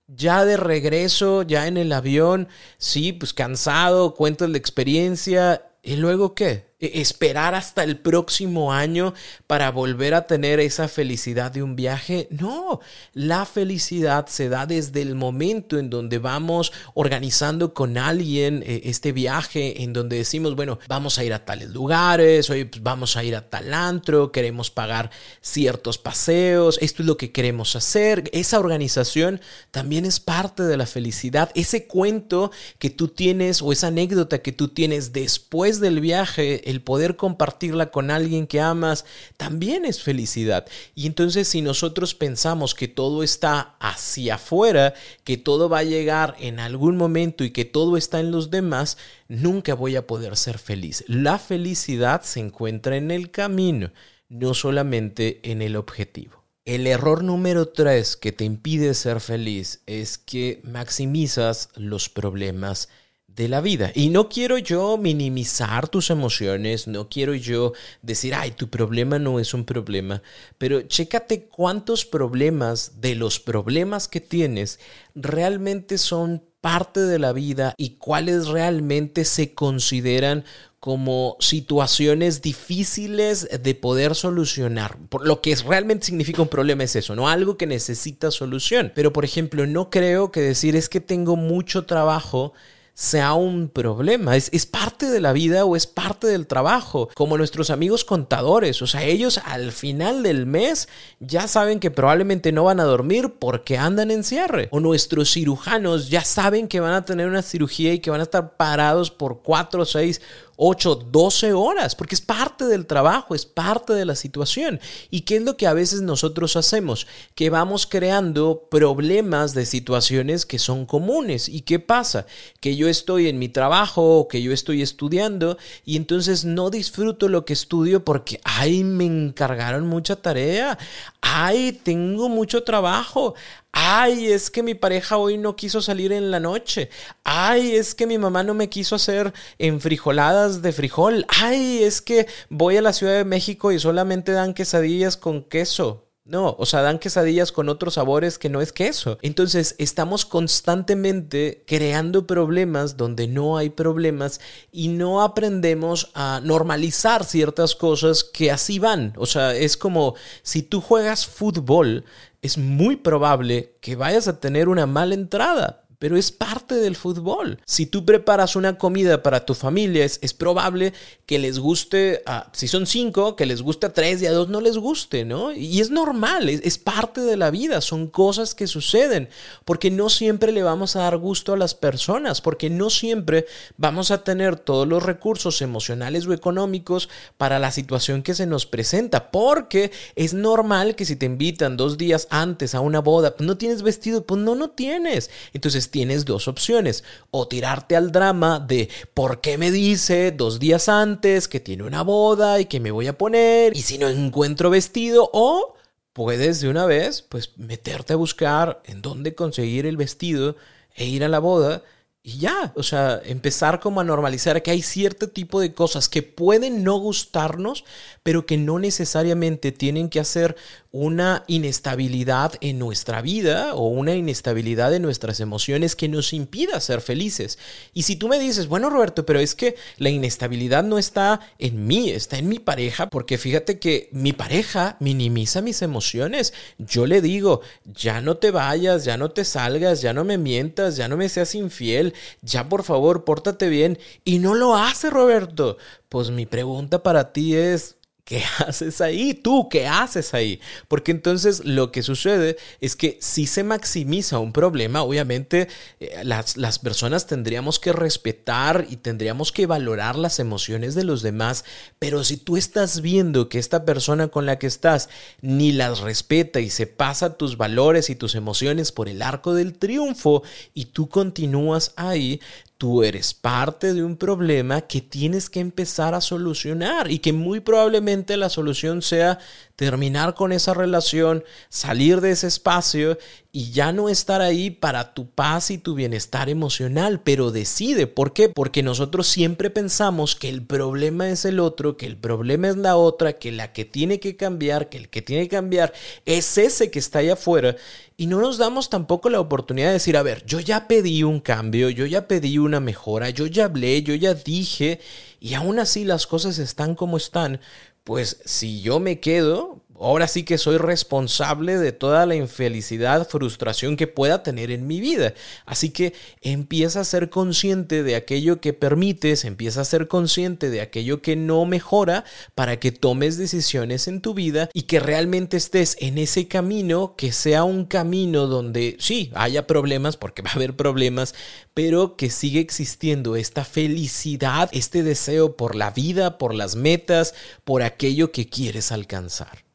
Ya 0.09 0.45
de 0.45 0.57
regreso, 0.57 1.43
ya 1.43 1.67
en 1.67 1.77
el 1.77 1.93
avión, 1.93 2.49
sí, 2.79 3.13
pues 3.13 3.33
cansado, 3.33 4.15
cuentas 4.15 4.49
la 4.51 4.59
experiencia, 4.59 5.71
¿y 5.83 5.97
luego 5.97 6.35
qué? 6.35 6.66
E, 6.87 7.01
esperar 7.01 7.55
hasta 7.55 7.83
el 7.85 7.99
próximo 7.99 8.73
año 8.73 9.15
para 9.47 9.71
volver 9.71 10.15
a 10.15 10.27
tener 10.27 10.61
esa 10.61 10.89
felicidad 10.89 11.53
de 11.53 11.63
un 11.63 11.77
viaje. 11.77 12.29
No, 12.31 12.81
la 13.13 13.45
felicidad 13.45 14.27
se 14.27 14.49
da 14.49 14.67
desde 14.67 15.03
el 15.03 15.15
momento 15.15 15.79
en 15.79 15.91
donde 15.91 16.19
vamos 16.19 16.73
organizando 16.95 17.75
con 17.75 17.99
alguien 17.99 18.63
eh, 18.67 18.83
este 18.85 19.13
viaje, 19.13 19.83
en 19.83 19.93
donde 19.93 20.17
decimos, 20.17 20.57
bueno, 20.57 20.79
vamos 20.89 21.19
a 21.19 21.25
ir 21.25 21.33
a 21.33 21.45
tales 21.45 21.71
lugares, 21.71 22.49
hoy 22.51 22.65
pues 22.65 22.83
vamos 22.83 23.17
a 23.17 23.25
ir 23.25 23.37
a 23.37 23.49
tal 23.49 23.73
antro, 23.73 24.33
queremos 24.33 24.71
pagar 24.71 25.11
ciertos 25.41 25.99
paseos, 25.99 26.79
esto 26.81 27.03
es 27.03 27.07
lo 27.07 27.17
que 27.17 27.33
queremos 27.33 27.77
hacer. 27.77 28.29
Esa 28.33 28.59
organización 28.59 29.41
también 29.71 30.05
es 30.05 30.21
parte 30.21 30.63
de 30.63 30.77
la 30.77 30.87
felicidad. 30.87 31.51
Ese 31.55 31.87
cuento 31.87 32.51
que 32.79 32.91
tú 32.91 33.09
tienes 33.09 33.63
o 33.63 33.73
esa 33.73 33.89
anécdota 33.89 34.43
que 34.43 34.53
tú 34.53 34.69
tienes 34.69 35.13
después 35.13 35.81
del 35.81 36.01
viaje, 36.01 36.71
el 36.71 36.76
poder 36.83 37.17
compartirla 37.17 37.91
con 37.91 38.11
alguien 38.11 38.47
que 38.47 38.61
amas, 38.61 39.05
también 39.37 39.85
es 39.85 40.03
felicidad. 40.03 40.67
Y 40.95 41.07
entonces 41.07 41.49
si 41.49 41.63
nosotros 41.63 42.15
pensamos 42.15 42.75
que 42.75 42.89
todo 42.89 43.23
está 43.23 43.77
hacia 43.81 44.37
afuera, 44.37 44.95
que 45.25 45.37
todo 45.37 45.69
va 45.69 45.79
a 45.79 45.85
llegar 45.85 46.37
en 46.39 46.61
algún 46.61 46.97
momento 46.97 47.45
y 47.45 47.51
que 47.51 47.65
todo 47.65 47.97
está 47.97 48.21
en 48.21 48.31
los 48.31 48.51
demás, 48.51 48.99
nunca 49.29 49.75
voy 49.75 49.97
a 49.97 50.07
poder 50.07 50.37
ser 50.37 50.59
feliz. 50.59 51.05
La 51.09 51.39
felicidad 51.39 52.23
se 52.23 52.41
encuentra 52.41 52.97
en 52.97 53.11
el 53.11 53.31
camino, 53.31 53.93
no 54.29 54.55
solamente 54.55 55.41
en 55.51 55.63
el 55.63 55.77
objetivo. 55.77 56.45
El 56.65 56.89
error 56.89 57.23
número 57.23 57.69
tres 57.69 58.17
que 58.17 58.33
te 58.33 58.45
impide 58.45 58.95
ser 58.95 59.21
feliz 59.21 59.83
es 59.87 60.19
que 60.19 60.61
maximizas 60.65 61.69
los 61.77 62.09
problemas 62.09 62.89
de 63.37 63.49
la 63.49 63.61
vida. 63.61 63.93
Y 63.95 64.09
no 64.09 64.29
quiero 64.29 64.57
yo 64.59 64.97
minimizar 64.97 65.89
tus 65.89 66.11
emociones, 66.11 66.89
no 66.89 67.09
quiero 67.09 67.35
yo 67.35 67.75
decir, 68.03 68.35
ay, 68.35 68.53
tu 68.53 68.69
problema 68.69 69.19
no 69.19 69.39
es 69.39 69.53
un 69.53 69.65
problema, 69.65 70.23
pero 70.59 70.83
chécate 70.83 71.45
cuántos 71.45 72.07
problemas 72.07 73.01
de 73.01 73.15
los 73.15 73.39
problemas 73.39 74.09
que 74.09 74.21
tienes 74.21 74.81
realmente 75.15 75.99
son 75.99 76.43
parte 76.63 77.01
de 77.01 77.19
la 77.19 77.33
vida 77.33 77.75
y 77.77 77.91
cuáles 77.91 78.49
realmente 78.49 79.25
se 79.25 79.55
consideran 79.55 80.45
como 80.81 81.37
situaciones 81.41 82.43
difíciles 82.43 83.49
de 83.63 83.75
poder 83.75 84.15
solucionar. 84.15 84.97
Por 85.09 85.27
lo 85.27 85.41
que 85.41 85.55
realmente 85.57 86.07
significa 86.07 86.43
un 86.43 86.49
problema 86.49 86.85
es 86.85 86.97
eso, 86.97 87.15
no 87.15 87.29
algo 87.29 87.57
que 87.57 87.67
necesita 87.67 88.31
solución. 88.31 88.93
Pero 88.95 89.13
por 89.13 89.25
ejemplo, 89.25 89.67
no 89.67 89.91
creo 89.91 90.31
que 90.31 90.41
decir 90.41 90.75
es 90.75 90.89
que 90.89 91.01
tengo 91.01 91.37
mucho 91.37 91.87
trabajo 91.87 92.55
sea 92.97 93.35
un 93.35 93.69
problema. 93.69 94.37
Es, 94.37 94.49
es, 94.55 94.65
parte 94.65 95.11
de 95.11 95.21
la 95.21 95.35
vida 95.35 95.67
o 95.67 95.77
es 95.77 95.87
parte 95.87 96.27
del 96.27 96.47
trabajo. 96.47 97.11
Como 97.15 97.37
nuestros 97.37 97.69
amigos 97.69 98.07
contadores. 98.07 98.81
O 98.81 98.87
sea, 98.87 99.05
ellos 99.05 99.39
al 99.45 99.71
final 99.73 100.23
del 100.23 100.47
mes 100.47 100.89
ya 101.21 101.47
saben 101.47 101.79
que 101.79 101.91
probablemente 101.91 102.53
no 102.53 102.65
van 102.65 102.81
a 102.81 102.85
dormir 102.85 103.35
porque 103.39 103.77
andan 103.77 104.11
en 104.11 104.25
cierre. 104.25 104.69
O 104.71 104.81
nuestros 104.81 105.31
cirujanos 105.31 106.09
ya 106.09 106.25
saben 106.25 106.69
que 106.69 106.81
van 106.81 106.95
a 106.95 107.05
tener 107.05 107.29
una 107.29 107.43
cirugía 107.43 107.93
y 107.93 107.99
que 107.99 108.11
van 108.11 108.21
a 108.21 108.25
estar 108.25 108.57
parados 108.57 109.11
por 109.11 109.43
4, 109.43 109.85
6 109.85 110.23
8, 110.57 111.09
12 111.11 111.53
horas, 111.53 111.95
porque 111.95 112.15
es 112.15 112.21
parte 112.21 112.65
del 112.67 112.87
trabajo, 112.87 113.35
es 113.35 113.47
parte 113.47 113.93
de 113.93 114.05
la 114.05 114.15
situación. 114.15 114.81
¿Y 115.11 115.23
qué 115.23 115.37
es 115.37 115.43
lo 115.43 115.57
que 115.57 115.67
a 115.67 115.73
veces 115.73 116.03
nosotros 116.03 116.57
hacemos? 116.57 117.07
Que 117.35 117.51
vamos 117.51 117.87
creando 117.87 118.67
problemas 118.71 119.55
de 119.55 119.67
situaciones 119.67 120.47
que 120.47 120.59
son 120.59 120.87
comunes. 120.87 121.49
¿Y 121.49 121.63
qué 121.63 121.79
pasa? 121.79 122.27
Que 122.61 122.77
yo 122.77 122.89
estoy 122.89 123.29
en 123.29 123.39
mi 123.39 123.49
trabajo, 123.49 124.29
que 124.29 124.43
yo 124.43 124.53
estoy 124.53 124.83
estudiando 124.83 125.59
y 125.85 125.97
entonces 125.97 126.45
no 126.45 126.71
disfruto 126.71 127.29
lo 127.29 127.45
que 127.45 127.53
estudio 127.53 128.05
porque, 128.05 128.41
ay, 128.45 128.85
me 128.85 129.05
encargaron 129.05 129.87
mucha 129.87 130.17
tarea, 130.17 130.79
ay, 131.21 131.73
tengo 131.73 132.29
mucho 132.29 132.63
trabajo, 132.63 133.35
Ay, 133.79 134.33
es 134.33 134.51
que 134.51 134.63
mi 134.63 134.75
pareja 134.75 135.19
hoy 135.19 135.37
no 135.37 135.55
quiso 135.55 135.83
salir 135.83 136.11
en 136.11 136.31
la 136.31 136.41
noche. 136.41 136.89
Ay, 137.25 137.77
es 137.77 137.95
que 137.95 138.07
mi 138.07 138.17
mamá 138.17 138.43
no 138.43 138.55
me 138.55 138.71
quiso 138.71 138.97
hacer 138.97 139.35
enfrijoladas 139.59 140.63
de 140.63 140.73
frijol. 140.73 141.27
Ay, 141.29 141.83
es 141.83 142.01
que 142.01 142.27
voy 142.49 142.79
a 142.79 142.83
la 142.83 142.95
Ciudad 142.95 143.13
de 143.13 143.27
México 143.27 143.73
y 143.73 143.79
solamente 143.79 144.33
dan 144.33 144.55
quesadillas 144.55 145.19
con 145.19 145.43
queso. 145.43 146.06
No, 146.27 146.57
o 146.59 146.67
sea, 146.67 146.83
dan 146.83 146.99
quesadillas 146.99 147.53
con 147.53 147.69
otros 147.69 147.95
sabores 147.95 148.37
que 148.37 148.49
no 148.49 148.61
es 148.61 148.73
queso. 148.73 149.17
Entonces, 149.23 149.77
estamos 149.79 150.27
constantemente 150.27 151.63
creando 151.69 152.27
problemas 152.27 152.97
donde 152.97 153.29
no 153.29 153.57
hay 153.57 153.71
problemas 153.71 154.41
y 154.73 154.89
no 154.89 155.23
aprendemos 155.23 156.11
a 156.15 156.41
normalizar 156.43 157.25
ciertas 157.25 157.77
cosas 157.77 158.25
que 158.25 158.51
así 158.51 158.81
van. 158.81 159.13
O 159.17 159.27
sea, 159.27 159.55
es 159.55 159.77
como 159.77 160.17
si 160.43 160.63
tú 160.63 160.81
juegas 160.81 161.29
fútbol, 161.29 162.05
es 162.43 162.59
muy 162.59 162.97
probable 162.97 163.75
que 163.81 163.95
vayas 163.95 164.27
a 164.27 164.41
tener 164.41 164.69
una 164.69 164.87
mala 164.87 165.15
entrada 165.15 165.86
pero 165.99 166.17
es 166.17 166.33
parte 166.33 166.75
del 166.75 166.97
fútbol. 166.97 167.61
Si 167.67 167.87
tú 167.87 168.05
preparas 168.05 168.57
una 168.57 168.79
comida 168.79 169.23
para 169.23 169.45
tu 169.45 169.55
familia, 169.55 170.05
es, 170.05 170.35
probable 170.35 170.93
que 171.25 171.39
les 171.39 171.59
guste, 171.59 172.23
a, 172.27 172.51
si 172.53 172.69
son 172.69 172.87
cinco, 172.87 173.37
que 173.37 173.47
les 173.47 173.63
guste 173.63 173.87
a 173.87 173.93
tres 173.93 174.21
y 174.21 174.27
a 174.27 174.33
dos 174.33 174.49
no 174.49 174.61
les 174.61 174.77
guste, 174.77 175.25
¿no? 175.25 175.53
Y 175.53 175.81
es 175.81 175.91
normal, 175.91 176.49
es, 176.49 176.61
es 176.63 176.79
parte 176.79 177.21
de 177.23 177.37
la 177.37 177.51
vida, 177.51 177.81
son 177.81 178.07
cosas 178.09 178.55
que 178.55 178.67
suceden, 178.67 179.29
porque 179.65 179.91
no 179.91 180.11
siempre 180.11 180.53
le 180.53 180.63
vamos 180.63 180.97
a 180.97 181.01
dar 181.01 181.17
gusto 181.17 181.53
a 181.53 181.57
las 181.57 181.75
personas, 181.75 182.41
porque 182.41 182.71
no 182.71 182.91
siempre 182.91 183.47
vamos 183.77 184.11
a 184.11 184.25
tener 184.25 184.57
todos 184.59 184.87
los 184.87 185.03
recursos 185.03 185.63
emocionales 185.63 186.27
o 186.27 186.33
económicos 186.33 187.09
para 187.37 187.59
la 187.59 187.71
situación 187.71 188.23
que 188.23 188.35
se 188.35 188.47
nos 188.47 188.67
presenta, 188.67 189.31
porque 189.31 189.91
es 190.15 190.35
normal 190.35 190.97
que 190.97 191.05
si 191.05 191.17
te 191.17 191.27
invitan 191.27 191.77
dos 191.77 191.99
días 191.99 192.29
antes 192.31 192.75
a 192.75 192.81
una 192.81 193.01
boda, 193.01 193.35
no 193.39 193.57
tienes 193.57 193.83
vestido, 193.83 194.25
pues 194.25 194.41
no, 194.41 194.55
no 194.55 194.71
tienes. 194.71 195.31
Entonces 195.53 195.91
tienes 195.97 196.27
dos 196.27 196.47
opciones, 196.47 197.05
o 197.31 197.49
tirarte 197.49 197.97
al 197.97 198.13
drama 198.13 198.61
de 198.61 198.91
por 199.15 199.41
qué 199.41 199.57
me 199.57 199.71
dice 199.71 200.31
dos 200.31 200.59
días 200.59 200.91
antes 200.91 201.49
que 201.49 201.59
tiene 201.59 201.85
una 201.85 202.03
boda 202.03 202.61
y 202.61 202.67
que 202.67 202.81
me 202.81 202.91
voy 202.91 203.07
a 203.07 203.17
poner, 203.17 203.75
y 203.75 203.81
si 203.81 203.97
no 203.97 204.07
encuentro 204.11 204.69
vestido, 204.69 205.31
o 205.33 205.75
puedes 206.13 206.61
de 206.61 206.69
una 206.69 206.85
vez, 206.85 207.23
pues 207.23 207.53
meterte 207.57 208.13
a 208.13 208.17
buscar 208.17 208.83
en 208.85 209.01
dónde 209.01 209.35
conseguir 209.35 209.87
el 209.87 209.97
vestido 209.97 210.57
e 210.95 211.07
ir 211.07 211.25
a 211.25 211.29
la 211.29 211.39
boda 211.39 211.83
y 212.23 212.41
ya, 212.41 212.75
o 212.75 212.83
sea, 212.83 213.23
empezar 213.25 213.81
como 213.81 214.01
a 214.01 214.05
normalizar 214.05 214.61
que 214.61 214.73
hay 214.73 214.83
cierto 214.83 215.29
tipo 215.29 215.61
de 215.61 215.73
cosas 215.73 216.11
que 216.11 216.23
pueden 216.23 216.85
no 216.85 216.99
gustarnos, 216.99 217.85
pero 218.23 218.45
que 218.45 218.59
no 218.59 218.81
necesariamente 218.81 219.73
tienen 219.73 220.11
que 220.11 220.21
hacer 220.21 220.57
una 220.99 221.45
inestabilidad 221.47 222.55
en 222.63 222.79
nuestra 222.79 223.21
vida 223.21 223.75
o 223.75 223.87
una 223.89 224.15
inestabilidad 224.15 224.95
en 224.95 225.03
nuestras 225.03 225.41
emociones 225.41 225.95
que 225.95 226.09
nos 226.09 226.33
impida 226.33 226.81
ser 226.81 227.03
felices. 227.03 227.59
Y 227.93 228.05
si 228.05 228.17
tú 228.17 228.29
me 228.29 228.39
dices, 228.39 228.67
bueno 228.67 228.89
Roberto, 228.89 229.27
pero 229.27 229.39
es 229.39 229.55
que 229.55 229.77
la 229.99 230.09
inestabilidad 230.09 230.85
no 230.85 230.97
está 230.97 231.41
en 231.59 231.87
mí, 231.87 232.09
está 232.09 232.39
en 232.39 232.49
mi 232.49 232.59
pareja, 232.59 233.11
porque 233.11 233.37
fíjate 233.37 233.79
que 233.79 234.09
mi 234.11 234.33
pareja 234.33 234.97
minimiza 234.99 235.61
mis 235.61 235.83
emociones. 235.83 236.55
Yo 236.79 237.05
le 237.05 237.21
digo, 237.21 237.61
ya 237.85 238.23
no 238.23 238.39
te 238.39 238.51
vayas, 238.51 239.05
ya 239.05 239.19
no 239.19 239.31
te 239.31 239.45
salgas, 239.45 240.01
ya 240.01 240.15
no 240.15 240.25
me 240.25 240.39
mientas, 240.39 240.97
ya 240.97 241.09
no 241.09 241.19
me 241.19 241.29
seas 241.29 241.55
infiel, 241.55 242.15
ya 242.41 242.71
por 242.71 242.85
favor, 242.85 243.25
pórtate 243.25 243.69
bien. 243.69 243.99
Y 244.25 244.39
no 244.39 244.55
lo 244.55 244.75
hace 244.75 245.11
Roberto. 245.11 245.77
Pues 246.09 246.31
mi 246.31 246.47
pregunta 246.47 247.03
para 247.03 247.35
ti 247.35 247.55
es, 247.55 247.97
¿qué 248.27 248.43
haces 248.59 249.01
ahí? 249.01 249.33
¿Tú 249.33 249.69
qué 249.71 249.87
haces 249.87 250.35
ahí? 250.35 250.61
Porque 250.89 251.13
entonces 251.13 251.65
lo 251.65 251.91
que 251.91 252.03
sucede 252.03 252.59
es 252.83 252.95
que 252.97 253.17
si 253.23 253.47
se 253.47 253.65
maximiza 253.65 254.39
un 254.39 254.53
problema, 254.53 255.03
obviamente 255.03 255.69
eh, 256.01 256.21
las, 256.25 256.59
las, 256.59 256.79
personas 256.79 257.27
tendríamos 257.27 257.79
que 257.79 257.93
respetar 257.93 258.87
y 258.91 258.97
tendríamos 258.97 259.53
que 259.53 259.67
valorar 259.67 260.17
las 260.17 260.41
emociones 260.41 260.95
de 260.95 261.05
los 261.05 261.23
demás, 261.23 261.65
pero 261.99 262.25
si 262.25 262.37
tú 262.37 262.57
estás 262.57 263.01
viendo 263.01 263.49
que 263.49 263.59
esta 263.59 263.85
persona 263.85 264.29
con 264.29 264.45
la 264.45 264.59
que 264.59 264.67
estás 264.67 265.09
ni 265.41 265.73
las 265.73 266.01
respeta 266.01 266.61
y 266.61 266.69
se 266.69 266.87
pasa 266.87 267.37
tus 267.39 267.57
valores 267.57 268.11
y 268.11 268.17
tus 268.17 268.35
emociones 268.35 268.91
por 268.91 269.09
el 269.09 269.23
arco 269.23 269.55
del 269.55 269.79
triunfo 269.79 270.43
y 270.75 270.87
tú 270.87 271.09
continúas 271.09 271.93
ahí, 271.95 272.41
tú 272.79 273.03
eres 273.03 273.33
parte 273.33 273.95
de 273.95 274.05
un 274.05 274.17
problema 274.17 274.83
que 274.83 275.01
tienes 275.01 275.49
que 275.49 275.61
empezar 275.61 276.15
a 276.15 276.21
solucionar 276.21 277.11
y 277.11 277.21
que 277.21 277.33
muy 277.33 277.61
probablemente 277.61 278.37
la 278.37 278.51
solución 278.51 279.01
sea 279.01 279.39
terminar 279.77 280.35
con 280.35 280.53
esa 280.53 280.73
relación, 280.73 281.45
salir 281.69 282.23
de 282.23 282.31
ese 282.31 282.47
espacio 282.47 283.19
y 283.53 283.71
ya 283.73 283.93
no 283.93 284.09
estar 284.09 284.41
ahí 284.41 284.71
para 284.71 285.15
tu 285.15 285.31
paz 285.31 285.71
y 285.71 285.79
tu 285.79 285.95
bienestar 285.95 286.49
emocional, 286.49 287.21
pero 287.23 287.51
decide. 287.51 288.07
¿Por 288.07 288.33
qué? 288.33 288.49
Porque 288.49 288.83
nosotros 288.83 289.29
siempre 289.29 289.71
pensamos 289.71 290.35
que 290.35 290.49
el 290.49 290.63
problema 290.63 291.29
es 291.29 291.45
el 291.45 291.61
otro, 291.61 291.97
que 291.97 292.07
el 292.07 292.17
problema 292.17 292.69
es 292.69 292.77
la 292.77 292.97
otra, 292.97 293.35
que 293.35 293.53
la 293.53 293.73
que 293.73 293.85
tiene 293.85 294.19
que 294.19 294.37
cambiar, 294.37 294.89
que 294.89 294.97
el 294.97 295.09
que 295.09 295.23
tiene 295.23 295.45
que 295.45 295.57
cambiar 295.57 295.93
es 296.25 296.59
ese 296.59 296.91
que 296.91 296.99
está 296.99 297.21
allá 297.21 297.35
afuera. 297.35 297.77
Y 298.17 298.27
no 298.27 298.41
nos 298.41 298.57
damos 298.57 298.89
tampoco 298.89 299.29
la 299.29 299.41
oportunidad 299.41 299.89
de 299.89 299.95
decir, 299.95 300.17
a 300.17 300.23
ver, 300.23 300.45
yo 300.47 300.59
ya 300.61 300.89
pedí 300.89 301.23
un 301.23 301.41
cambio, 301.41 301.91
yo 301.91 302.07
ya 302.07 302.29
pedí 302.29 302.57
una 302.57 302.81
mejora, 302.81 303.29
yo 303.29 303.47
ya 303.47 303.67
hablé, 303.67 304.03
yo 304.03 304.15
ya 304.15 304.33
dije, 304.33 305.01
y 305.39 305.55
aún 305.55 305.79
así 305.79 306.05
las 306.05 306.27
cosas 306.27 306.59
están 306.59 306.95
como 306.95 307.19
están 307.19 307.61
pues 308.07 308.41
si 308.45 308.83
yo 308.83 309.01
me 309.01 309.19
quedo, 309.19 309.83
ahora 310.01 310.29
sí 310.29 310.45
que 310.45 310.59
soy 310.59 310.79
responsable 310.79 311.79
de 311.79 311.93
toda 311.93 312.27
la 312.27 312.35
infelicidad, 312.35 313.29
frustración 313.29 313.97
que 313.97 314.07
pueda 314.07 314.43
tener 314.43 314.71
en 314.71 314.87
mi 314.87 315.01
vida. 315.01 315.35
Así 315.65 315.91
que 315.91 316.15
empieza 316.43 317.01
a 317.01 317.05
ser 317.05 317.31
consciente 317.31 318.03
de 318.03 318.17
aquello 318.17 318.61
que 318.61 318.73
permites, 318.73 319.45
empieza 319.45 319.81
a 319.81 319.85
ser 319.85 320.09
consciente 320.09 320.71
de 320.71 320.81
aquello 320.81 321.23
que 321.23 321.37
no 321.37 321.65
mejora 321.67 322.25
para 322.55 322.79
que 322.79 322.93
tomes 322.93 323.37
decisiones 323.39 324.09
en 324.09 324.21
tu 324.21 324.35
vida 324.35 324.71
y 324.73 324.83
que 324.83 325.01
realmente 325.01 325.57
estés 325.57 325.97
en 326.01 326.19
ese 326.19 326.49
camino, 326.49 327.15
que 327.17 327.33
sea 327.33 327.65
un 327.65 327.85
camino 327.85 328.47
donde 328.47 328.97
sí, 328.99 329.31
haya 329.35 329.67
problemas, 329.67 330.17
porque 330.17 330.43
va 330.43 330.51
a 330.51 330.55
haber 330.55 330.77
problemas, 330.77 331.35
pero 331.75 332.17
que 332.17 332.31
sigue 332.31 332.61
existiendo 332.61 333.37
esta 333.37 333.65
felicidad, 333.65 334.69
este 334.73 335.03
deseo 335.03 335.57
por 335.57 335.75
la 335.75 335.91
vida, 335.91 336.39
por 336.39 336.55
las 336.55 336.77
metas, 336.77 337.35
por 337.65 337.83
aquello 337.83 338.33
que 338.33 338.49
quieres 338.49 338.93
alcanzar. 338.93 339.66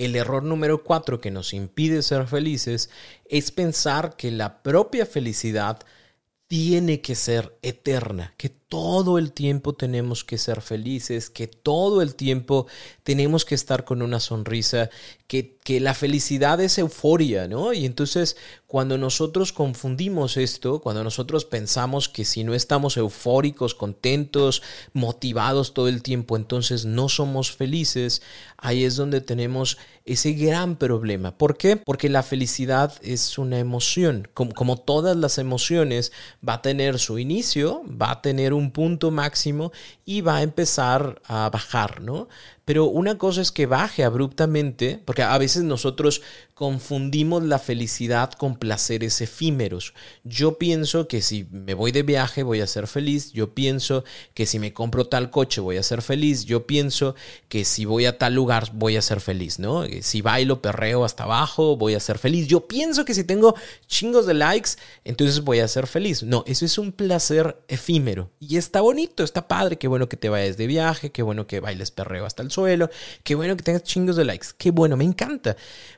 El 0.00 0.16
error 0.16 0.42
número 0.42 0.82
cuatro 0.82 1.20
que 1.20 1.30
nos 1.30 1.52
impide 1.52 2.00
ser 2.00 2.26
felices 2.26 2.88
es 3.26 3.50
pensar 3.50 4.16
que 4.16 4.30
la 4.30 4.62
propia 4.62 5.04
felicidad 5.04 5.78
tiene 6.46 7.02
que 7.02 7.14
ser 7.14 7.58
eterna, 7.60 8.32
todo 8.70 9.18
el 9.18 9.32
tiempo 9.32 9.74
tenemos 9.74 10.22
que 10.22 10.38
ser 10.38 10.62
felices, 10.62 11.28
que 11.28 11.48
todo 11.48 12.02
el 12.02 12.14
tiempo 12.14 12.68
tenemos 13.02 13.44
que 13.44 13.56
estar 13.56 13.84
con 13.84 14.00
una 14.00 14.20
sonrisa, 14.20 14.90
que, 15.26 15.56
que, 15.64 15.80
la 15.80 15.92
felicidad 15.92 16.60
es 16.60 16.78
euforia, 16.78 17.48
¿no? 17.48 17.72
Y 17.72 17.84
entonces 17.84 18.36
cuando 18.70 18.96
nosotros 18.98 19.52
confundimos 19.52 20.36
esto, 20.36 20.80
cuando 20.80 21.02
nosotros 21.02 21.44
pensamos 21.44 22.08
que 22.08 22.24
si 22.24 22.44
no 22.44 22.54
estamos 22.54 22.96
eufóricos, 22.96 23.74
contentos, 23.74 24.62
motivados 24.92 25.74
todo 25.74 25.88
el 25.88 26.04
tiempo, 26.04 26.36
entonces 26.36 26.84
no 26.84 27.08
somos 27.08 27.50
felices, 27.50 28.22
ahí 28.56 28.84
es 28.84 28.94
donde 28.94 29.20
tenemos 29.20 29.76
ese 30.04 30.34
gran 30.34 30.76
problema. 30.76 31.36
¿Por 31.36 31.56
qué? 31.56 31.76
Porque 31.76 32.08
la 32.08 32.22
felicidad 32.22 32.92
es 33.02 33.38
una 33.38 33.58
emoción. 33.58 34.28
Como, 34.34 34.54
como 34.54 34.76
todas 34.76 35.16
las 35.16 35.38
emociones, 35.38 36.12
va 36.48 36.54
a 36.54 36.62
tener 36.62 37.00
su 37.00 37.18
inicio, 37.18 37.82
va 38.00 38.12
a 38.12 38.22
tener 38.22 38.52
un 38.60 38.70
punto 38.70 39.10
máximo 39.10 39.72
y 40.04 40.20
va 40.20 40.36
a 40.36 40.42
empezar 40.42 41.20
a 41.24 41.50
bajar, 41.50 42.00
¿no? 42.00 42.28
Pero 42.70 42.84
una 42.84 43.18
cosa 43.18 43.40
es 43.40 43.50
que 43.50 43.66
baje 43.66 44.04
abruptamente, 44.04 45.02
porque 45.04 45.24
a 45.24 45.36
veces 45.38 45.64
nosotros 45.64 46.22
confundimos 46.54 47.42
la 47.42 47.58
felicidad 47.58 48.32
con 48.34 48.54
placeres 48.54 49.20
efímeros. 49.22 49.92
Yo 50.22 50.56
pienso 50.56 51.08
que 51.08 51.20
si 51.20 51.48
me 51.50 51.74
voy 51.74 51.90
de 51.90 52.04
viaje 52.04 52.44
voy 52.44 52.60
a 52.60 52.68
ser 52.68 52.86
feliz, 52.86 53.32
yo 53.32 53.54
pienso 53.54 54.04
que 54.34 54.46
si 54.46 54.60
me 54.60 54.72
compro 54.72 55.06
tal 55.06 55.30
coche 55.30 55.60
voy 55.62 55.78
a 55.78 55.82
ser 55.82 56.00
feliz, 56.00 56.44
yo 56.44 56.66
pienso 56.66 57.16
que 57.48 57.64
si 57.64 57.86
voy 57.86 58.04
a 58.04 58.18
tal 58.18 58.34
lugar 58.34 58.70
voy 58.74 58.96
a 58.96 59.02
ser 59.02 59.20
feliz, 59.20 59.58
¿no? 59.58 59.84
Si 60.02 60.20
bailo, 60.20 60.62
perreo 60.62 61.04
hasta 61.04 61.24
abajo, 61.24 61.76
voy 61.76 61.94
a 61.94 62.00
ser 62.00 62.18
feliz. 62.18 62.46
Yo 62.46 62.68
pienso 62.68 63.04
que 63.04 63.14
si 63.14 63.24
tengo 63.24 63.56
chingos 63.86 64.26
de 64.26 64.34
likes, 64.34 64.72
entonces 65.02 65.40
voy 65.40 65.58
a 65.58 65.66
ser 65.66 65.86
feliz. 65.86 66.22
No, 66.22 66.44
eso 66.46 66.66
es 66.66 66.76
un 66.78 66.92
placer 66.92 67.56
efímero. 67.66 68.30
Y 68.38 68.58
está 68.58 68.80
bonito, 68.82 69.24
está 69.24 69.48
padre, 69.48 69.78
qué 69.78 69.88
bueno 69.88 70.08
que 70.08 70.18
te 70.18 70.28
vayas 70.28 70.56
de 70.56 70.66
viaje, 70.66 71.10
qué 71.10 71.22
bueno 71.22 71.46
que 71.46 71.58
bailes 71.58 71.90
perreo 71.90 72.26
hasta 72.26 72.42
el 72.42 72.50
suelo, 72.60 72.90
qué 73.22 73.34
bueno 73.34 73.56
que 73.56 73.62
tengas 73.62 73.82
chingos 73.82 74.16
de 74.16 74.24
likes, 74.24 74.48
qué 74.56 74.70
bueno, 74.70 74.96
me 74.96 75.04
encanta. 75.04 75.56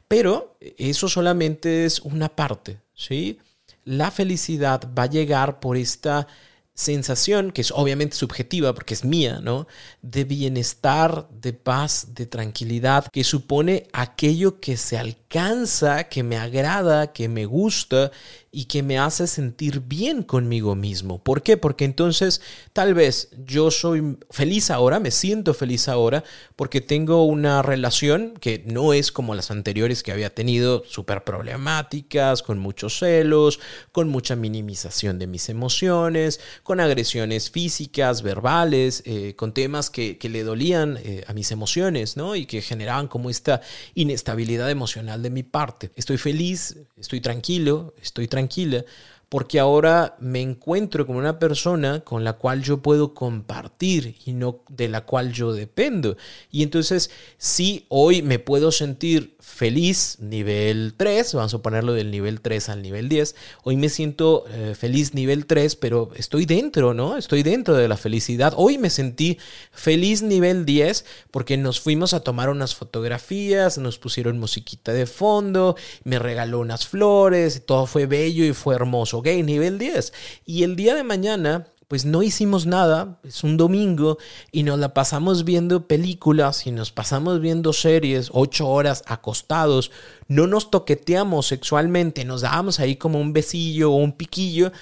Pero 0.09 0.57
eso 0.76 1.09
solamente 1.09 1.85
es 1.85 2.00
una 2.00 2.28
parte, 2.28 2.81
¿sí? 2.95 3.38
La 3.85 4.11
felicidad 4.11 4.88
va 4.97 5.04
a 5.04 5.11
llegar 5.11 5.59
por 5.59 5.76
esta 5.76 6.26
sensación, 6.75 7.52
que 7.52 7.61
es 7.61 7.71
obviamente 7.71 8.16
subjetiva 8.16 8.75
porque 8.75 8.95
es 8.95 9.04
mía, 9.04 9.40
¿no? 9.42 9.66
De 10.00 10.25
bienestar, 10.25 11.28
de 11.31 11.52
paz, 11.52 12.09
de 12.14 12.26
tranquilidad, 12.26 13.07
que 13.12 13.25
supone 13.25 13.88
aquello 13.92 14.61
que 14.61 14.76
se 14.76 14.97
alcanza, 14.99 16.04
que 16.04 16.23
me 16.23 16.37
agrada, 16.38 17.12
que 17.12 17.28
me 17.28 17.45
gusta 17.45 18.11
y 18.54 18.66
que 18.66 18.82
me 18.82 18.99
hace 18.99 19.26
sentir 19.26 19.80
bien 19.80 20.23
conmigo 20.23 20.75
mismo. 20.75 21.23
¿Por 21.23 21.42
qué? 21.42 21.56
Porque 21.56 21.87
entonces 21.87 22.42
tal 22.75 22.92
vez 22.92 23.30
yo 23.47 23.71
soy 23.71 24.18
feliz 24.28 24.71
ahora, 24.71 25.00
me 25.00 25.11
siento 25.11 25.54
feliz 25.54 25.88
ahora, 25.88 26.23
porque 26.54 26.82
tengo 26.82 27.25
una 27.25 27.62
relación 27.62 28.35
que 28.38 28.62
no 28.66 28.92
es 28.92 29.11
como 29.11 29.35
las 29.35 29.50
anteriores 29.50 30.02
que 30.02 30.12
había 30.12 30.28
tenido, 30.35 30.85
súper 30.87 31.25
problemáticas, 31.25 32.42
con 32.42 32.59
muchos 32.59 32.99
celos, 32.99 33.59
con 33.90 34.11
mucha 34.11 34.37
minimización 34.37 35.18
de 35.18 35.26
mis 35.26 35.49
emociones, 35.49 36.38
con 36.62 36.78
agresiones 36.78 37.50
físicas, 37.50 38.21
verbales, 38.21 39.02
eh, 39.06 39.35
con 39.35 39.54
temas 39.54 39.88
que, 39.88 40.18
le 40.23 40.44
dolían 40.44 40.99
eh, 41.02 41.25
a 41.26 41.32
mis 41.32 41.52
emociones, 41.52 42.16
¿no? 42.16 42.37
Y 42.37 42.47
que 42.47 42.61
generaban 42.61 43.09
como 43.09 43.28
esta 43.30 43.62
inestabilidad 43.94 44.71
emocional 44.71 45.23
de 45.23 45.30
mi 45.30 45.42
parte. 45.42 45.90
Estoy 45.97 46.18
feliz, 46.18 46.76
estoy 46.97 47.21
tranquilo, 47.21 47.94
estoy 48.00 48.28
tranquilo 48.28 48.41
tranquila 48.42 48.84
porque 49.32 49.58
ahora 49.58 50.14
me 50.20 50.42
encuentro 50.42 51.06
con 51.06 51.16
una 51.16 51.38
persona 51.38 52.00
con 52.00 52.22
la 52.22 52.34
cual 52.34 52.62
yo 52.62 52.82
puedo 52.82 53.14
compartir 53.14 54.14
y 54.26 54.34
no 54.34 54.60
de 54.68 54.90
la 54.90 55.06
cual 55.06 55.32
yo 55.32 55.54
dependo. 55.54 56.18
Y 56.50 56.62
entonces, 56.62 57.10
si 57.38 57.86
hoy 57.88 58.20
me 58.20 58.38
puedo 58.38 58.70
sentir 58.70 59.34
feliz 59.40 60.18
nivel 60.20 60.92
3, 60.98 61.32
vamos 61.32 61.54
a 61.54 61.62
ponerlo 61.62 61.94
del 61.94 62.10
nivel 62.10 62.42
3 62.42 62.68
al 62.68 62.82
nivel 62.82 63.08
10, 63.08 63.34
hoy 63.64 63.76
me 63.76 63.88
siento 63.88 64.44
eh, 64.50 64.74
feliz 64.78 65.14
nivel 65.14 65.46
3, 65.46 65.76
pero 65.76 66.10
estoy 66.14 66.44
dentro, 66.44 66.92
¿no? 66.92 67.16
Estoy 67.16 67.42
dentro 67.42 67.74
de 67.74 67.88
la 67.88 67.96
felicidad. 67.96 68.52
Hoy 68.54 68.76
me 68.76 68.90
sentí 68.90 69.38
feliz 69.70 70.20
nivel 70.22 70.66
10 70.66 71.06
porque 71.30 71.56
nos 71.56 71.80
fuimos 71.80 72.12
a 72.12 72.20
tomar 72.20 72.50
unas 72.50 72.74
fotografías, 72.74 73.78
nos 73.78 73.98
pusieron 73.98 74.38
musiquita 74.38 74.92
de 74.92 75.06
fondo, 75.06 75.74
me 76.04 76.18
regaló 76.18 76.58
unas 76.60 76.86
flores, 76.86 77.64
todo 77.64 77.86
fue 77.86 78.04
bello 78.04 78.44
y 78.44 78.52
fue 78.52 78.74
hermoso, 78.74 79.22
¿ok? 79.23 79.45
Nivel 79.45 79.79
10. 79.79 80.12
Y 80.45 80.64
el 80.64 80.76
día 80.76 80.95
de 80.95 81.05
mañana 81.05 81.67
pues 81.93 82.07
no 82.07 82.23
hicimos 82.23 82.64
nada, 82.64 83.21
es 83.23 83.45
un 83.45 83.59
domingo 83.59 84.17
y 84.50 84.62
nos 84.62 84.79
la 84.79 84.95
pasamos 84.95 85.45
viendo 85.45 85.87
películas 85.87 86.67
y 86.67 86.71
nos 86.71 86.91
pasamos 86.91 87.43
viendo 87.43 87.75
series 87.75 88.31
ocho 88.33 88.67
horas 88.67 89.02
acostados, 89.07 89.91
no 90.26 90.47
nos 90.47 90.71
toqueteamos 90.71 91.49
sexualmente, 91.49 92.25
nos 92.25 92.41
dábamos 92.41 92.81
ahí 92.81 92.97
como 92.97 93.21
un 93.21 93.35
besillo 93.35 93.93
o 93.93 93.97
un 93.97 94.12
piquillo 94.12 94.73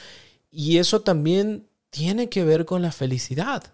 y 0.53 0.77
eso 0.79 1.01
también 1.01 1.67
tiene 1.91 2.29
que 2.29 2.45
ver 2.45 2.65
con 2.65 2.81
la 2.81 2.93
felicidad. 2.93 3.65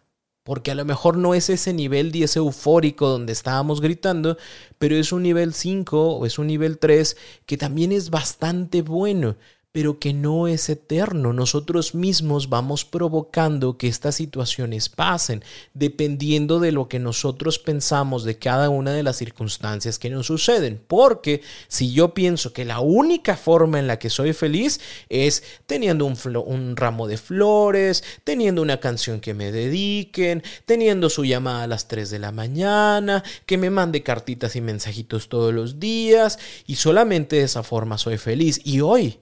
Porque 0.43 0.71
a 0.71 0.75
lo 0.77 0.85
mejor 0.85 1.19
no 1.19 1.35
es 1.35 1.51
ese 1.51 1.75
nivel 1.75 2.13
10 2.13 2.37
eufórico 2.37 3.09
donde 3.09 3.33
estábamos 3.33 3.81
gritando, 3.81 4.39
pero 4.79 4.95
es 4.95 5.11
un 5.13 5.25
nivel 5.25 5.53
5 5.53 6.19
o 6.19 6.25
es 6.25 6.39
un 6.39 6.47
nivel 6.47 6.79
3 6.79 7.17
que 7.45 7.59
también 7.59 7.91
es 7.91 8.11
bastante 8.11 8.81
bueno 8.81 9.37
pero 9.77 9.99
que 9.99 10.15
no 10.15 10.49
es 10.49 10.71
eterno. 10.71 11.35
Nosotros 11.35 11.95
mismos 11.95 12.49
vamos 12.49 12.87
provocando 12.87 13.77
que 13.77 13.89
estas 13.89 14.15
situaciones 14.15 14.89
pasen, 14.89 15.45
dependiendo 15.75 16.61
de 16.61 16.73
lo 16.73 16.89
que 16.89 16.99
nosotros 16.99 17.59
pensamos 17.59 18.25
de 18.25 18.39
cada 18.39 18.71
una 18.71 18.93
de 18.93 19.03
las 19.03 19.19
circunstancias 19.19 19.99
que 19.99 20.09
nos 20.09 20.29
suceden. 20.29 20.81
Porque 20.89 21.43
si 21.69 21.93
yo 21.93 22.15
pienso 22.15 22.55
que 22.55 22.65
la 22.65 22.81
única 22.81 23.37
forma 23.37 23.79
en 23.79 23.87
la 23.87 23.99
que 23.99 24.09
soy 24.09 24.33
feliz 24.33 24.81
es 25.11 25.43
teniendo 25.67 26.07
un, 26.07 26.75
ramo 26.75 27.07
de 27.07 27.19
flores, 27.19 28.03
teniendo 28.25 28.63
una 28.63 28.81
canción 28.81 29.21
que 29.21 29.35
me 29.35 29.53
dediquen, 29.53 30.43
teniendo 30.65 31.11
su 31.11 31.27
llamada 31.27 31.65
a 31.65 31.67
las 31.67 31.87
3 31.87 32.09
de 32.09 32.19
la 32.19 32.33
mañana, 32.33 33.23
que 33.45 33.59
me 33.59 33.69
mande 33.69 34.03
cartitas 34.03 34.57
y 34.57 34.63
mensajitos 34.63 35.29
todos 35.29 35.53
los 35.53 35.79
días, 35.79 36.39
y 36.67 36.77
solamente 36.77 37.37
de 37.37 37.43
esa 37.43 37.63
forma 37.63 37.99
soy 37.99 38.17
feliz. 38.17 38.59
Y 38.65 38.81
hoy 38.81 39.19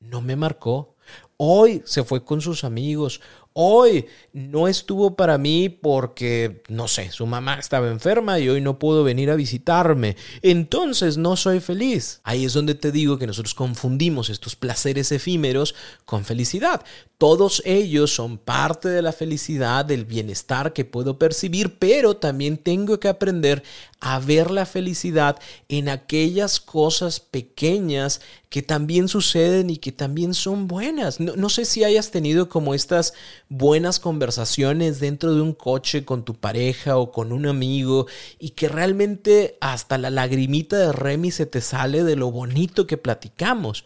no 0.00 0.20
me 0.20 0.36
marcó. 0.36 0.94
Hoy 1.36 1.82
se 1.84 2.02
fue 2.02 2.24
con 2.24 2.40
sus 2.40 2.64
amigos. 2.64 3.20
Hoy 3.52 4.06
no 4.32 4.68
estuvo 4.68 5.16
para 5.16 5.38
mí 5.38 5.70
porque, 5.70 6.62
no 6.68 6.88
sé, 6.88 7.10
su 7.10 7.26
mamá 7.26 7.54
estaba 7.58 7.88
enferma 7.88 8.38
y 8.38 8.48
hoy 8.50 8.60
no 8.60 8.78
pudo 8.78 9.02
venir 9.02 9.30
a 9.30 9.34
visitarme. 9.34 10.16
Entonces 10.42 11.16
no 11.16 11.36
soy 11.36 11.60
feliz. 11.60 12.20
Ahí 12.22 12.44
es 12.44 12.52
donde 12.52 12.74
te 12.74 12.92
digo 12.92 13.18
que 13.18 13.26
nosotros 13.26 13.54
confundimos 13.54 14.28
estos 14.28 14.56
placeres 14.56 15.10
efímeros 15.10 15.74
con 16.04 16.24
felicidad. 16.24 16.84
Todos 17.16 17.62
ellos 17.64 18.14
son 18.14 18.36
parte 18.36 18.90
de 18.90 19.00
la 19.00 19.12
felicidad, 19.12 19.86
del 19.86 20.04
bienestar 20.04 20.74
que 20.74 20.84
puedo 20.84 21.18
percibir, 21.18 21.78
pero 21.78 22.16
también 22.16 22.58
tengo 22.58 23.00
que 23.00 23.08
aprender 23.08 23.62
a 24.00 24.18
ver 24.18 24.50
la 24.50 24.66
felicidad 24.66 25.38
en 25.68 25.88
aquellas 25.88 26.60
cosas 26.60 27.20
pequeñas 27.20 28.20
que 28.50 28.62
también 28.62 29.08
suceden 29.08 29.70
y 29.70 29.78
que 29.78 29.92
también 29.92 30.34
son 30.34 30.68
buenas. 30.68 31.18
No, 31.20 31.48
sé 31.48 31.64
si 31.64 31.84
hayas 31.84 32.10
tenido 32.10 32.48
como 32.48 32.74
estas 32.74 33.14
buenas 33.48 33.98
conversaciones 33.98 35.00
dentro 35.00 35.34
de 35.34 35.40
un 35.40 35.54
coche 35.54 36.04
con 36.04 36.24
tu 36.24 36.34
pareja 36.34 36.98
o 36.98 37.10
con 37.10 37.32
un 37.32 37.46
amigo 37.46 38.06
y 38.38 38.50
que 38.50 38.68
realmente 38.68 39.56
hasta 39.60 39.98
la 39.98 40.10
lagrimita 40.10 40.76
de 40.78 40.92
Remy 40.92 41.30
se 41.30 41.46
te 41.46 41.60
sale 41.60 42.04
de 42.04 42.16
lo 42.16 42.30
bonito 42.30 42.86
que 42.86 42.98
platicamos. 42.98 43.84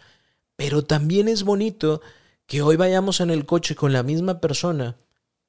Pero 0.56 0.84
también 0.84 1.28
es 1.28 1.44
bonito 1.44 2.02
que 2.46 2.62
hoy 2.62 2.76
vayamos 2.76 3.20
en 3.20 3.30
el 3.30 3.46
coche 3.46 3.74
con 3.74 3.92
la 3.92 4.02
misma 4.02 4.40
persona 4.40 4.96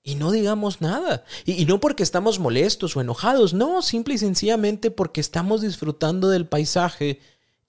y 0.04 0.16
no 0.16 0.32
digamos 0.32 0.82
nada. 0.82 1.24
Y, 1.46 1.66
no 1.66 1.80
porque 1.80 2.04
estamos 2.04 2.40
molestos 2.40 2.96
o 2.96 3.02
enojados, 3.02 3.54
no, 3.54 3.82
simple 3.82 4.16
y 4.16 4.18
sencillamente 4.18 4.92
porque 4.92 5.22
estamos 5.22 5.62
disfrutando 5.62 6.30
del 6.30 6.48
paisaje 6.48 7.20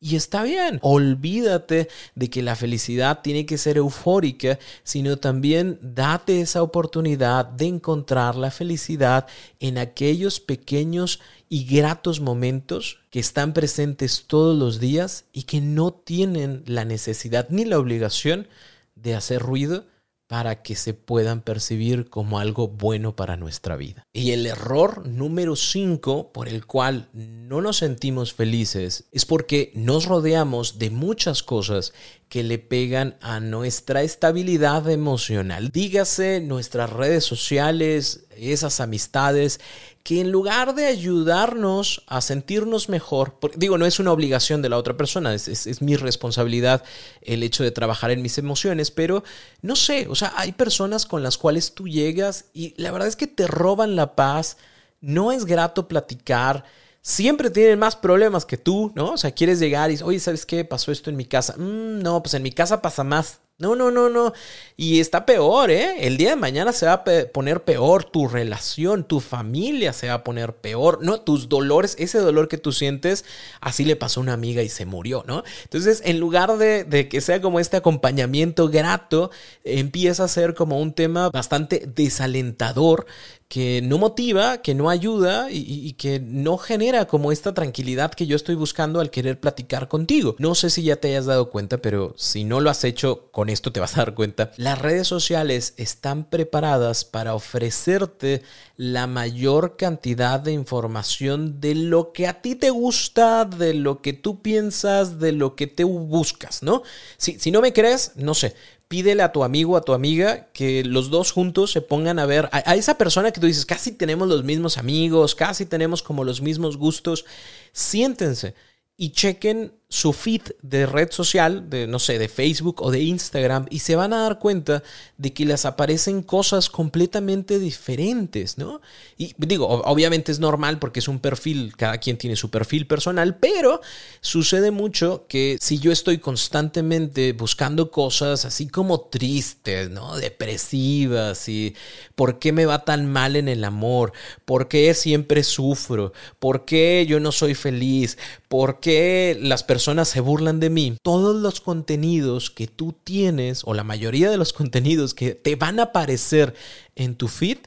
y 0.01 0.17
está 0.17 0.43
bien. 0.43 0.81
Olvídate 0.83 1.89
de 2.17 2.29
que 2.29 2.43
la 2.43 2.57
felicidad 2.57 3.21
tiene 3.23 3.47
que 3.47 3.57
ser 3.57 3.77
eufórica, 3.77 4.59
sino 4.83 5.19
también 5.19 5.79
date 5.81 6.41
esa 6.41 6.63
oportunidad 6.63 7.47
de 7.47 7.67
encontrar 7.67 8.35
la 8.35 8.51
felicidad 8.51 9.29
en 9.61 9.79
aquellos 9.79 10.41
pequeños 10.41 11.21
y 11.49 11.65
gratos 11.67 12.19
momentos 12.21 12.99
que 13.11 13.21
están 13.21 13.53
presentes 13.53 14.25
todos 14.27 14.59
los 14.59 14.81
días 14.81 15.27
y 15.33 15.45
que 15.45 15.61
no 15.61 15.93
tienen 15.93 16.65
la 16.67 16.85
necesidad 16.85 17.47
ni 17.51 17.65
la 17.65 17.79
obligación 17.79 18.49
de 18.97 19.15
hacer 19.15 19.41
ruido 19.41 19.85
para 20.33 20.63
que 20.63 20.77
se 20.77 20.95
puedan 20.95 21.43
percibir 21.43 22.09
como 22.09 22.39
algo 22.39 22.67
bueno 22.67 23.15
para 23.15 23.37
nuestra 23.37 23.77
vida. 23.77 24.07
Y 24.15 24.31
el 24.31 24.47
error 24.47 25.07
número 25.07 25.57
5 25.57 26.33
por 26.33 26.49
el 26.49 26.65
cual 26.65 27.11
no 27.13 27.61
nos 27.61 27.77
sentimos 27.77 28.33
felices 28.33 29.05
es 29.13 29.27
porque 29.27 29.73
nos 29.75 30.07
rodeamos 30.07 30.79
de 30.79 30.89
muchas 30.89 31.43
cosas 31.43 31.93
que 32.33 32.43
le 32.43 32.59
pegan 32.59 33.19
a 33.21 33.41
nuestra 33.41 34.01
estabilidad 34.01 34.89
emocional. 34.89 35.69
Dígase 35.69 36.41
nuestras 36.41 36.89
redes 36.89 37.25
sociales, 37.25 38.25
esas 38.39 38.81
amistades, 38.81 39.61
que 40.03 40.23
en 40.23 40.33
lugar 40.33 40.75
de 40.75 40.87
ayudarnos 40.87 42.05
a 42.07 42.23
sentirnos 42.23 42.89
mejor, 42.89 43.39
digo, 43.57 43.77
no 43.77 43.85
es 43.85 44.01
una 44.01 44.13
obligación 44.13 44.63
de 44.63 44.71
la 44.71 44.79
otra 44.79 44.97
persona, 44.97 45.35
es, 45.35 45.47
es, 45.47 45.83
mi 45.83 45.95
responsabilidad 45.95 46.83
el 47.21 47.43
hecho 47.43 47.65
de 47.65 47.71
trabajar 47.71 48.11
en 48.11 48.23
mis 48.23 48.39
emociones, 48.39 48.91
pero 48.91 49.25
no 49.61 49.77
sé, 49.77 50.07
o 50.09 50.15
sea, 50.15 50.33
hay 50.35 50.53
personas 50.53 51.05
con 51.05 51.23
las 51.23 51.37
cuales 51.37 51.75
tú 51.75 51.87
llegas 51.87 52.47
y 52.55 52.73
la 52.79 52.93
verdad 52.93 53.09
es 53.09 53.17
que 53.17 53.27
te 53.27 53.47
roban 53.47 53.95
la 53.95 54.17
paz, 54.17 54.57
no 55.03 55.33
es 55.33 55.45
grato 55.45 55.87
platicar, 55.87 56.65
siempre 57.03 57.51
tienen 57.51 57.79
más 57.79 57.97
problemas 57.97 58.47
que 58.47 58.57
tú, 58.57 58.93
¿no? 58.95 59.13
O 59.13 59.17
sea, 59.19 59.33
quieres 59.33 59.59
llegar 59.59 59.91
y, 59.91 60.01
oye, 60.03 60.21
¿sabes 60.21 60.47
qué? 60.47 60.65
Pasó 60.65 60.93
esto 60.93 61.11
en 61.11 61.17
mi 61.17 61.27
casa. 61.27 61.55
Mm, 61.59 62.01
no, 62.01 62.23
pues 62.23 62.35
en 62.35 62.43
mi 62.43 62.53
casa 62.53 62.81
pasa 62.81 63.05
más. 63.05 63.41
No, 63.59 63.77
no, 63.77 63.93
no, 63.93 64.09
no. 64.09 64.33
Y 64.77 64.99
está 64.99 65.25
peor, 65.25 65.71
¿eh? 65.71 66.07
El 66.07 66.17
día 66.17 66.31
de 66.31 66.37
mañana 66.37 66.73
se 66.73 66.87
va 66.87 66.95
a 66.95 67.05
poner 67.33 67.63
peor 67.63 68.03
tu 68.03 68.27
relación, 68.27 69.05
tu 69.05 69.21
familia 69.21 69.93
se 69.93 70.09
va 70.09 70.15
a 70.15 70.25
poner 70.25 70.57
peor, 70.57 70.99
¿no? 71.03 71.21
Tus 71.21 71.49
dolores, 71.49 71.95
ese 71.99 72.19
dolor 72.19 72.49
que 72.49 72.59
tú 72.59 72.73
sientes, 72.73 73.25
así 73.61 73.85
le 73.85 73.95
pasó 73.95 74.19
a 74.19 74.25
una 74.25 74.33
amiga 74.33 74.63
y 74.63 74.69
se 74.69 74.85
murió, 74.85 75.23
¿no? 75.29 75.45
Entonces, 75.63 76.03
en 76.05 76.19
lugar 76.19 76.57
de, 76.57 76.83
de 76.83 77.09
que 77.09 77.21
sea 77.21 77.41
como 77.41 77.61
este 77.61 77.77
acompañamiento 77.77 78.69
grato, 78.69 79.31
empieza 79.63 80.25
a 80.25 80.29
ser 80.29 80.55
como 80.55 80.81
un 80.81 80.93
tema 80.93 81.31
bastante 81.31 81.85
desalentador 81.87 83.07
que 83.53 83.83
no 83.83 83.99
motiva, 83.99 84.63
que 84.63 84.75
no 84.75 84.89
ayuda 84.89 85.49
y, 85.51 85.93
que 85.99 86.21
no 86.21 86.57
genera 86.57 87.05
como 87.05 87.33
esta 87.33 87.53
tranquilidad 87.53 88.15
que 88.15 88.27
yo 88.27 88.35
estoy 88.35 88.55
buscando 88.55 88.99
al 88.99 89.11
querer 89.11 89.41
platicar 89.41 89.89
contigo. 89.89 90.37
No 90.39 90.55
sé 90.55 90.71
si 90.71 90.85
ya 90.85 90.97
te 90.97 91.09
hayas 91.09 91.27
dado 91.27 91.51
cuenta, 91.51 91.77
pero 91.77 92.15
si 92.17 92.45
no 92.45 92.61
lo 92.61 92.71
has 92.71 92.83
hecho, 92.83 93.29
con 93.31 93.51
esto 93.51 93.71
te 93.71 93.79
vas 93.79 93.93
a 93.99 94.05
dar 94.07 94.15
cuenta. 94.15 94.53
Las 94.57 94.79
redes 94.79 95.07
sociales 95.07 95.75
están 95.77 96.25
preparadas 96.25 97.05
para 97.05 97.35
ofrecerte 97.35 98.41
la 98.79 99.07
mayor 99.07 99.77
cantidad 99.77 100.41
de 100.41 100.53
información 100.53 101.61
de 101.61 101.75
lo 101.75 102.15
que 102.15 102.29
a 102.29 102.41
ti 102.41 102.55
te 102.55 102.71
gusta, 102.71 103.45
de 103.45 103.75
lo 103.75 104.01
que 104.01 104.15
tú 104.15 104.41
piensas, 104.41 105.21
de 105.21 105.33
lo 105.33 105.57
que 105.57 105.67
te 105.67 105.85
buscas, 105.85 106.63
¿no? 106.63 106.85
Si, 107.19 107.39
si 107.39 107.51
no 107.51 107.61
me 107.61 107.75
crees, 107.75 108.13
no 108.17 108.33
sé, 108.33 108.55
pídele 108.93 109.23
a 109.23 109.33
tu 109.33 109.43
amigo, 109.43 109.79
a 109.79 109.81
tu 109.81 109.95
amiga, 109.95 110.49
que 110.53 110.85
los 110.85 111.09
dos 111.09 111.33
juntos 111.33 111.73
se 111.73 111.81
pongan 111.81 112.19
a 112.19 112.27
ver 112.27 112.51
a, 112.53 112.75
esa 112.75 112.99
persona 112.99 113.31
que 113.33 113.41
tú 113.41 113.47
dices, 113.47 113.65
casi 113.65 113.93
tenemos 113.93 114.29
los 114.29 114.45
mismos 114.45 114.77
amigos, 114.77 115.35
casi 115.35 115.65
tenemos 115.65 116.03
como 116.03 116.25
los 116.25 116.43
mismos 116.43 116.77
gustos, 116.77 117.25
siéntense 117.73 118.55
y 118.99 119.13
chequen 119.13 119.73
su 119.93 120.15
feed 120.15 120.41
de 120.63 120.87
red 120.87 121.13
social, 121.13 121.69
de 121.69 121.87
no 121.87 121.99
sé, 121.99 122.19
de 122.19 122.29
Facebook 122.29 122.81
o 122.81 122.91
de 122.91 123.03
Instagram, 123.03 123.67
y 123.69 123.81
se 123.81 123.95
van 123.95 124.15
a 124.15 124.23
dar 124.23 124.39
cuenta 124.39 124.83
de 125.19 125.35
que 125.35 125.45
les 125.45 125.67
aparecen 125.67 126.23
cosas 126.23 126.71
completamente 126.71 127.59
diferentes, 127.59 128.57
¿no? 128.57 128.81
Y 129.19 129.35
digo, 129.37 129.69
obviamente 129.69 130.33
es 130.33 130.39
normal 130.39 130.79
porque 130.79 131.01
es 131.01 131.09
un 131.09 131.19
perfil, 131.19 131.75
cada 131.77 131.99
quien 131.99 132.17
tiene 132.17 132.37
su 132.37 132.51
perfil 132.51 132.87
personal, 132.87 133.37
pero 133.37 133.83
sucede 134.23 134.71
mucho 134.71 135.27
que 135.29 135.59
si 135.61 135.79
yo 135.79 135.93
estoy 135.93 136.17
constantemente 136.17 137.35
buscando 137.35 137.91
cosas 137.91 138.47
así 138.47 138.69
como 138.69 139.03
tristes, 139.03 139.91
¿no? 139.91 140.17
Depresivas 140.17 141.51
y 141.51 141.77
por 142.15 142.39
qué 142.39 142.53
me 142.53 142.65
va 142.65 142.87
tan 142.87 143.13
mal 143.13 143.37
en 143.37 143.49
el 143.49 143.63
amor, 143.63 144.15
por 144.47 144.69
qué 144.69 144.95
siempre 144.95 145.45
sufro, 145.45 146.15
por 146.39 146.65
qué 146.65 147.05
yo 147.07 147.21
no 147.21 147.31
soy 147.31 147.55
feliz, 147.55 148.17
por 148.49 148.81
qué 148.81 149.37
las 149.39 149.63
personas 149.63 149.82
personas 149.83 150.11
se 150.11 150.21
burlan 150.21 150.61
de 150.61 150.71
mí, 150.71 150.97
todos 151.03 151.35
los 151.35 151.61
contenidos 151.61 152.51
que 152.53 152.69
tú 152.69 152.95
tienes 153.03 153.63
o 153.65 153.75
la 153.75 153.83
mayoría 153.83 154.31
de 154.31 154.37
los 154.37 154.53
contenidos 154.53 155.13
que 155.13 155.35
te 155.35 155.57
van 155.57 155.81
a 155.81 155.85
aparecer 155.91 156.55
en 156.95 157.17
tu 157.17 157.27
feed 157.27 157.59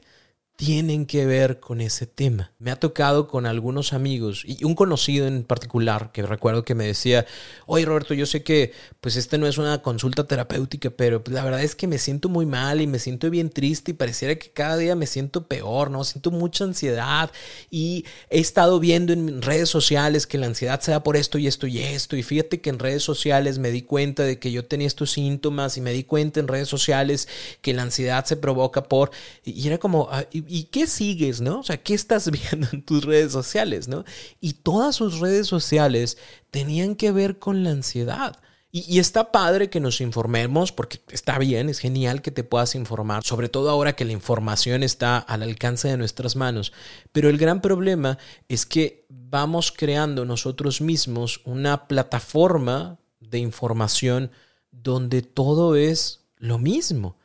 tienen 0.56 1.04
que 1.04 1.26
ver 1.26 1.60
con 1.60 1.82
ese 1.82 2.06
tema. 2.06 2.52
Me 2.58 2.70
ha 2.70 2.76
tocado 2.76 3.28
con 3.28 3.44
algunos 3.44 3.92
amigos 3.92 4.42
y 4.46 4.64
un 4.64 4.74
conocido 4.74 5.26
en 5.26 5.44
particular 5.44 6.12
que 6.12 6.22
recuerdo 6.22 6.64
que 6.64 6.74
me 6.74 6.86
decía, 6.86 7.26
oye 7.66 7.84
Roberto, 7.84 8.14
yo 8.14 8.24
sé 8.24 8.42
que 8.42 8.72
pues 9.02 9.16
este 9.16 9.36
no 9.36 9.46
es 9.46 9.58
una 9.58 9.82
consulta 9.82 10.24
terapéutica, 10.26 10.88
pero 10.88 11.22
pues, 11.22 11.34
la 11.34 11.44
verdad 11.44 11.62
es 11.62 11.74
que 11.74 11.86
me 11.86 11.98
siento 11.98 12.30
muy 12.30 12.46
mal 12.46 12.80
y 12.80 12.86
me 12.86 12.98
siento 12.98 13.28
bien 13.28 13.50
triste 13.50 13.90
y 13.90 13.94
pareciera 13.94 14.36
que 14.36 14.50
cada 14.50 14.78
día 14.78 14.96
me 14.96 15.06
siento 15.06 15.46
peor, 15.46 15.90
¿no? 15.90 16.04
Siento 16.04 16.30
mucha 16.30 16.64
ansiedad 16.64 17.30
y 17.70 18.06
he 18.30 18.40
estado 18.40 18.80
viendo 18.80 19.12
en 19.12 19.42
redes 19.42 19.68
sociales 19.68 20.26
que 20.26 20.38
la 20.38 20.46
ansiedad 20.46 20.80
se 20.80 20.90
da 20.90 21.02
por 21.02 21.18
esto 21.18 21.36
y 21.36 21.48
esto 21.48 21.66
y 21.66 21.80
esto 21.80 22.16
y 22.16 22.22
fíjate 22.22 22.62
que 22.62 22.70
en 22.70 22.78
redes 22.78 23.02
sociales 23.02 23.58
me 23.58 23.70
di 23.70 23.82
cuenta 23.82 24.22
de 24.22 24.38
que 24.38 24.50
yo 24.50 24.64
tenía 24.64 24.86
estos 24.86 25.12
síntomas 25.12 25.76
y 25.76 25.82
me 25.82 25.92
di 25.92 26.04
cuenta 26.04 26.40
en 26.40 26.48
redes 26.48 26.68
sociales 26.68 27.28
que 27.60 27.74
la 27.74 27.82
ansiedad 27.82 28.24
se 28.24 28.38
provoca 28.38 28.84
por 28.84 29.10
y 29.44 29.66
era 29.66 29.76
como... 29.76 30.08
¿y 30.48 30.64
qué 30.64 30.86
sigues, 30.86 31.40
no? 31.40 31.60
O 31.60 31.62
sea, 31.62 31.82
¿qué 31.82 31.94
estás 31.94 32.30
viendo 32.50 32.68
en 32.72 32.82
tus 32.82 33.04
redes 33.04 33.32
sociales, 33.32 33.88
no? 33.88 34.04
Y 34.40 34.54
todas 34.54 34.96
sus 34.96 35.20
redes 35.20 35.46
sociales 35.46 36.18
tenían 36.50 36.96
que 36.96 37.12
ver 37.12 37.38
con 37.38 37.64
la 37.64 37.70
ansiedad. 37.70 38.36
Y, 38.72 38.98
está 38.98 39.32
padre 39.32 39.70
que 39.70 39.80
nos 39.80 40.02
informemos, 40.02 40.70
porque 40.70 41.00
está 41.10 41.38
bien, 41.38 41.70
es 41.70 41.78
genial 41.78 42.20
que 42.20 42.30
te 42.30 42.44
puedas 42.44 42.74
informar, 42.74 43.24
sobre 43.24 43.48
todo 43.48 43.70
ahora 43.70 43.94
que 43.94 44.04
la 44.04 44.12
información 44.12 44.82
está 44.82 45.16
al 45.16 45.42
alcance 45.42 45.88
de 45.88 45.96
nuestras 45.96 46.36
manos. 46.36 46.74
Pero 47.12 47.30
el 47.30 47.38
gran 47.38 47.62
problema 47.62 48.18
es 48.48 48.66
que 48.66 49.06
vamos 49.08 49.72
creando 49.72 50.26
nosotros 50.26 50.82
mismos 50.82 51.40
una 51.44 51.88
plataforma 51.88 52.98
de 53.18 53.38
información 53.38 54.30
donde 54.72 55.22
todo 55.22 55.74
es 55.74 56.26
lo 56.36 56.58
mismo 56.58 57.16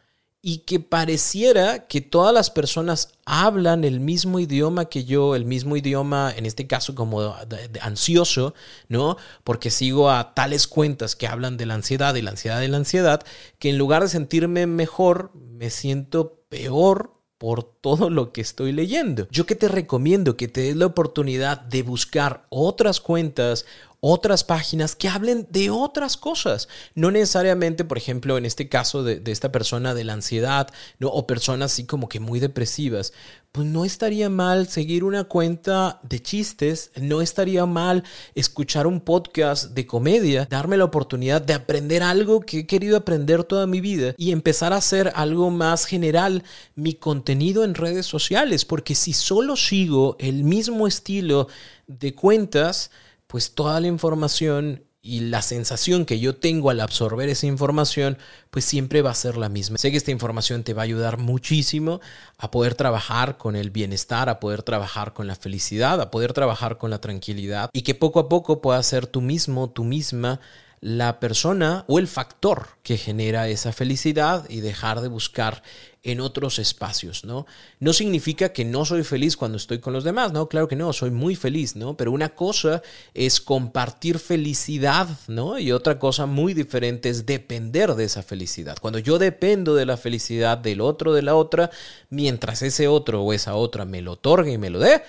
y 0.43 0.59
que 0.59 0.79
pareciera 0.79 1.87
que 1.87 2.01
todas 2.01 2.33
las 2.33 2.49
personas 2.49 3.13
hablan 3.25 3.83
el 3.83 3.99
mismo 3.99 4.39
idioma 4.39 4.85
que 4.85 5.03
yo, 5.03 5.35
el 5.35 5.45
mismo 5.45 5.77
idioma, 5.77 6.33
en 6.35 6.47
este 6.47 6.65
caso 6.65 6.95
como 6.95 7.35
ansioso, 7.81 8.55
¿no? 8.89 9.17
Porque 9.43 9.69
sigo 9.69 10.09
a 10.09 10.33
tales 10.33 10.67
cuentas 10.67 11.15
que 11.15 11.27
hablan 11.27 11.57
de 11.57 11.67
la 11.67 11.75
ansiedad 11.75 12.15
y 12.15 12.23
la 12.23 12.31
ansiedad 12.31 12.61
y 12.61 12.67
la 12.67 12.77
ansiedad, 12.77 13.21
que 13.59 13.69
en 13.69 13.77
lugar 13.77 14.01
de 14.01 14.09
sentirme 14.09 14.65
mejor, 14.65 15.31
me 15.35 15.69
siento 15.69 16.43
peor 16.49 17.21
por 17.37 17.63
todo 17.63 18.09
lo 18.09 18.33
que 18.33 18.41
estoy 18.41 18.71
leyendo. 18.71 19.27
Yo 19.31 19.47
que 19.47 19.55
te 19.55 19.67
recomiendo 19.67 20.37
que 20.37 20.47
te 20.47 20.61
des 20.61 20.75
la 20.75 20.85
oportunidad 20.85 21.59
de 21.59 21.81
buscar 21.81 22.45
otras 22.49 22.99
cuentas, 22.99 23.65
otras 24.01 24.43
páginas 24.43 24.95
que 24.95 25.07
hablen 25.07 25.47
de 25.51 25.69
otras 25.69 26.17
cosas. 26.17 26.67
No 26.95 27.11
necesariamente, 27.11 27.85
por 27.85 27.99
ejemplo, 27.99 28.37
en 28.37 28.45
este 28.45 28.67
caso 28.67 29.03
de, 29.03 29.21
esta 29.27 29.51
persona 29.51 29.93
de 29.93 30.03
la 30.03 30.13
ansiedad, 30.13 30.67
o 31.01 31.27
personas 31.27 31.71
así 31.71 31.85
como 31.85 32.09
que 32.09 32.19
muy 32.19 32.39
depresivas, 32.39 33.13
pues 33.51 33.67
no 33.67 33.85
estaría 33.85 34.29
mal 34.29 34.67
seguir 34.67 35.03
una 35.03 35.25
cuenta 35.25 35.99
de 36.03 36.19
chistes, 36.21 36.91
no 36.95 37.21
estaría 37.21 37.65
mal 37.65 38.03
escuchar 38.33 38.87
un 38.87 39.01
podcast 39.01 39.71
de 39.71 39.85
comedia, 39.85 40.47
darme 40.49 40.77
la 40.77 40.85
oportunidad 40.85 41.41
de 41.41 41.53
aprender 41.53 42.01
algo 42.01 42.41
que 42.41 42.59
he 42.59 42.65
querido 42.65 42.97
aprender 42.97 43.43
toda 43.43 43.67
mi 43.67 43.81
vida 43.81 44.15
y 44.17 44.31
empezar 44.31 44.73
a 44.73 44.77
hacer 44.77 45.11
algo 45.15 45.51
más 45.51 45.85
general 45.85 46.43
mi 46.75 46.93
contenido 46.93 47.63
en 47.63 47.75
redes 47.75 48.07
sociales, 48.07 48.65
porque 48.65 48.95
si 48.95 49.13
solo 49.13 49.55
sigo 49.55 50.15
el 50.19 50.43
mismo 50.43 50.87
estilo 50.87 51.49
de 51.87 52.15
cuentas, 52.15 52.89
pues 53.31 53.55
toda 53.55 53.79
la 53.79 53.87
información 53.87 54.83
y 55.01 55.21
la 55.21 55.41
sensación 55.41 56.05
que 56.05 56.19
yo 56.19 56.35
tengo 56.35 56.69
al 56.69 56.81
absorber 56.81 57.29
esa 57.29 57.47
información, 57.47 58.17
pues 58.49 58.65
siempre 58.65 59.01
va 59.01 59.11
a 59.11 59.15
ser 59.15 59.37
la 59.37 59.47
misma. 59.47 59.77
Sé 59.77 59.89
que 59.89 59.95
esta 59.95 60.11
información 60.11 60.63
te 60.63 60.73
va 60.73 60.81
a 60.81 60.83
ayudar 60.83 61.17
muchísimo 61.17 62.01
a 62.37 62.51
poder 62.51 62.75
trabajar 62.75 63.37
con 63.37 63.55
el 63.55 63.69
bienestar, 63.69 64.27
a 64.27 64.41
poder 64.41 64.63
trabajar 64.63 65.13
con 65.13 65.27
la 65.27 65.35
felicidad, 65.35 66.01
a 66.01 66.11
poder 66.11 66.33
trabajar 66.33 66.77
con 66.77 66.89
la 66.89 66.99
tranquilidad 66.99 67.69
y 67.71 67.83
que 67.83 67.95
poco 67.95 68.19
a 68.19 68.27
poco 68.27 68.59
puedas 68.59 68.85
ser 68.85 69.07
tú 69.07 69.21
mismo, 69.21 69.69
tú 69.69 69.85
misma, 69.85 70.41
la 70.81 71.19
persona 71.19 71.85
o 71.87 71.99
el 71.99 72.07
factor 72.07 72.69
que 72.81 72.97
genera 72.97 73.47
esa 73.47 73.71
felicidad 73.71 74.49
y 74.49 74.61
dejar 74.61 75.01
de 75.01 75.09
buscar 75.09 75.61
en 76.01 76.19
otros 76.19 76.57
espacios, 76.57 77.23
¿no? 77.23 77.45
No 77.79 77.93
significa 77.93 78.51
que 78.51 78.65
no 78.65 78.83
soy 78.85 79.03
feliz 79.03 79.37
cuando 79.37 79.57
estoy 79.57 79.77
con 79.77 79.93
los 79.93 80.03
demás, 80.03 80.33
¿no? 80.33 80.49
Claro 80.49 80.67
que 80.67 80.75
no, 80.75 80.91
soy 80.91 81.11
muy 81.11 81.35
feliz, 81.35 81.75
¿no? 81.75 81.95
Pero 81.95 82.11
una 82.11 82.29
cosa 82.29 82.81
es 83.13 83.39
compartir 83.39 84.17
felicidad, 84.17 85.07
¿no? 85.27 85.59
Y 85.59 85.71
otra 85.71 85.99
cosa 85.99 86.25
muy 86.25 86.55
diferente 86.55 87.09
es 87.09 87.27
depender 87.27 87.93
de 87.93 88.05
esa 88.05 88.23
felicidad. 88.23 88.77
Cuando 88.81 88.97
yo 88.97 89.19
dependo 89.19 89.75
de 89.75 89.85
la 89.85 89.97
felicidad 89.97 90.57
del 90.57 90.81
otro, 90.81 91.13
de 91.13 91.21
la 91.21 91.35
otra, 91.35 91.69
mientras 92.09 92.63
ese 92.63 92.87
otro 92.87 93.21
o 93.21 93.33
esa 93.33 93.53
otra 93.53 93.85
me 93.85 94.01
lo 94.01 94.13
otorgue 94.13 94.53
y 94.53 94.57
me 94.57 94.71
lo 94.71 94.79
dé, 94.79 95.03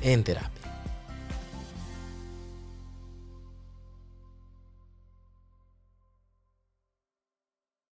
en 0.03 0.23
terapia. 0.23 0.56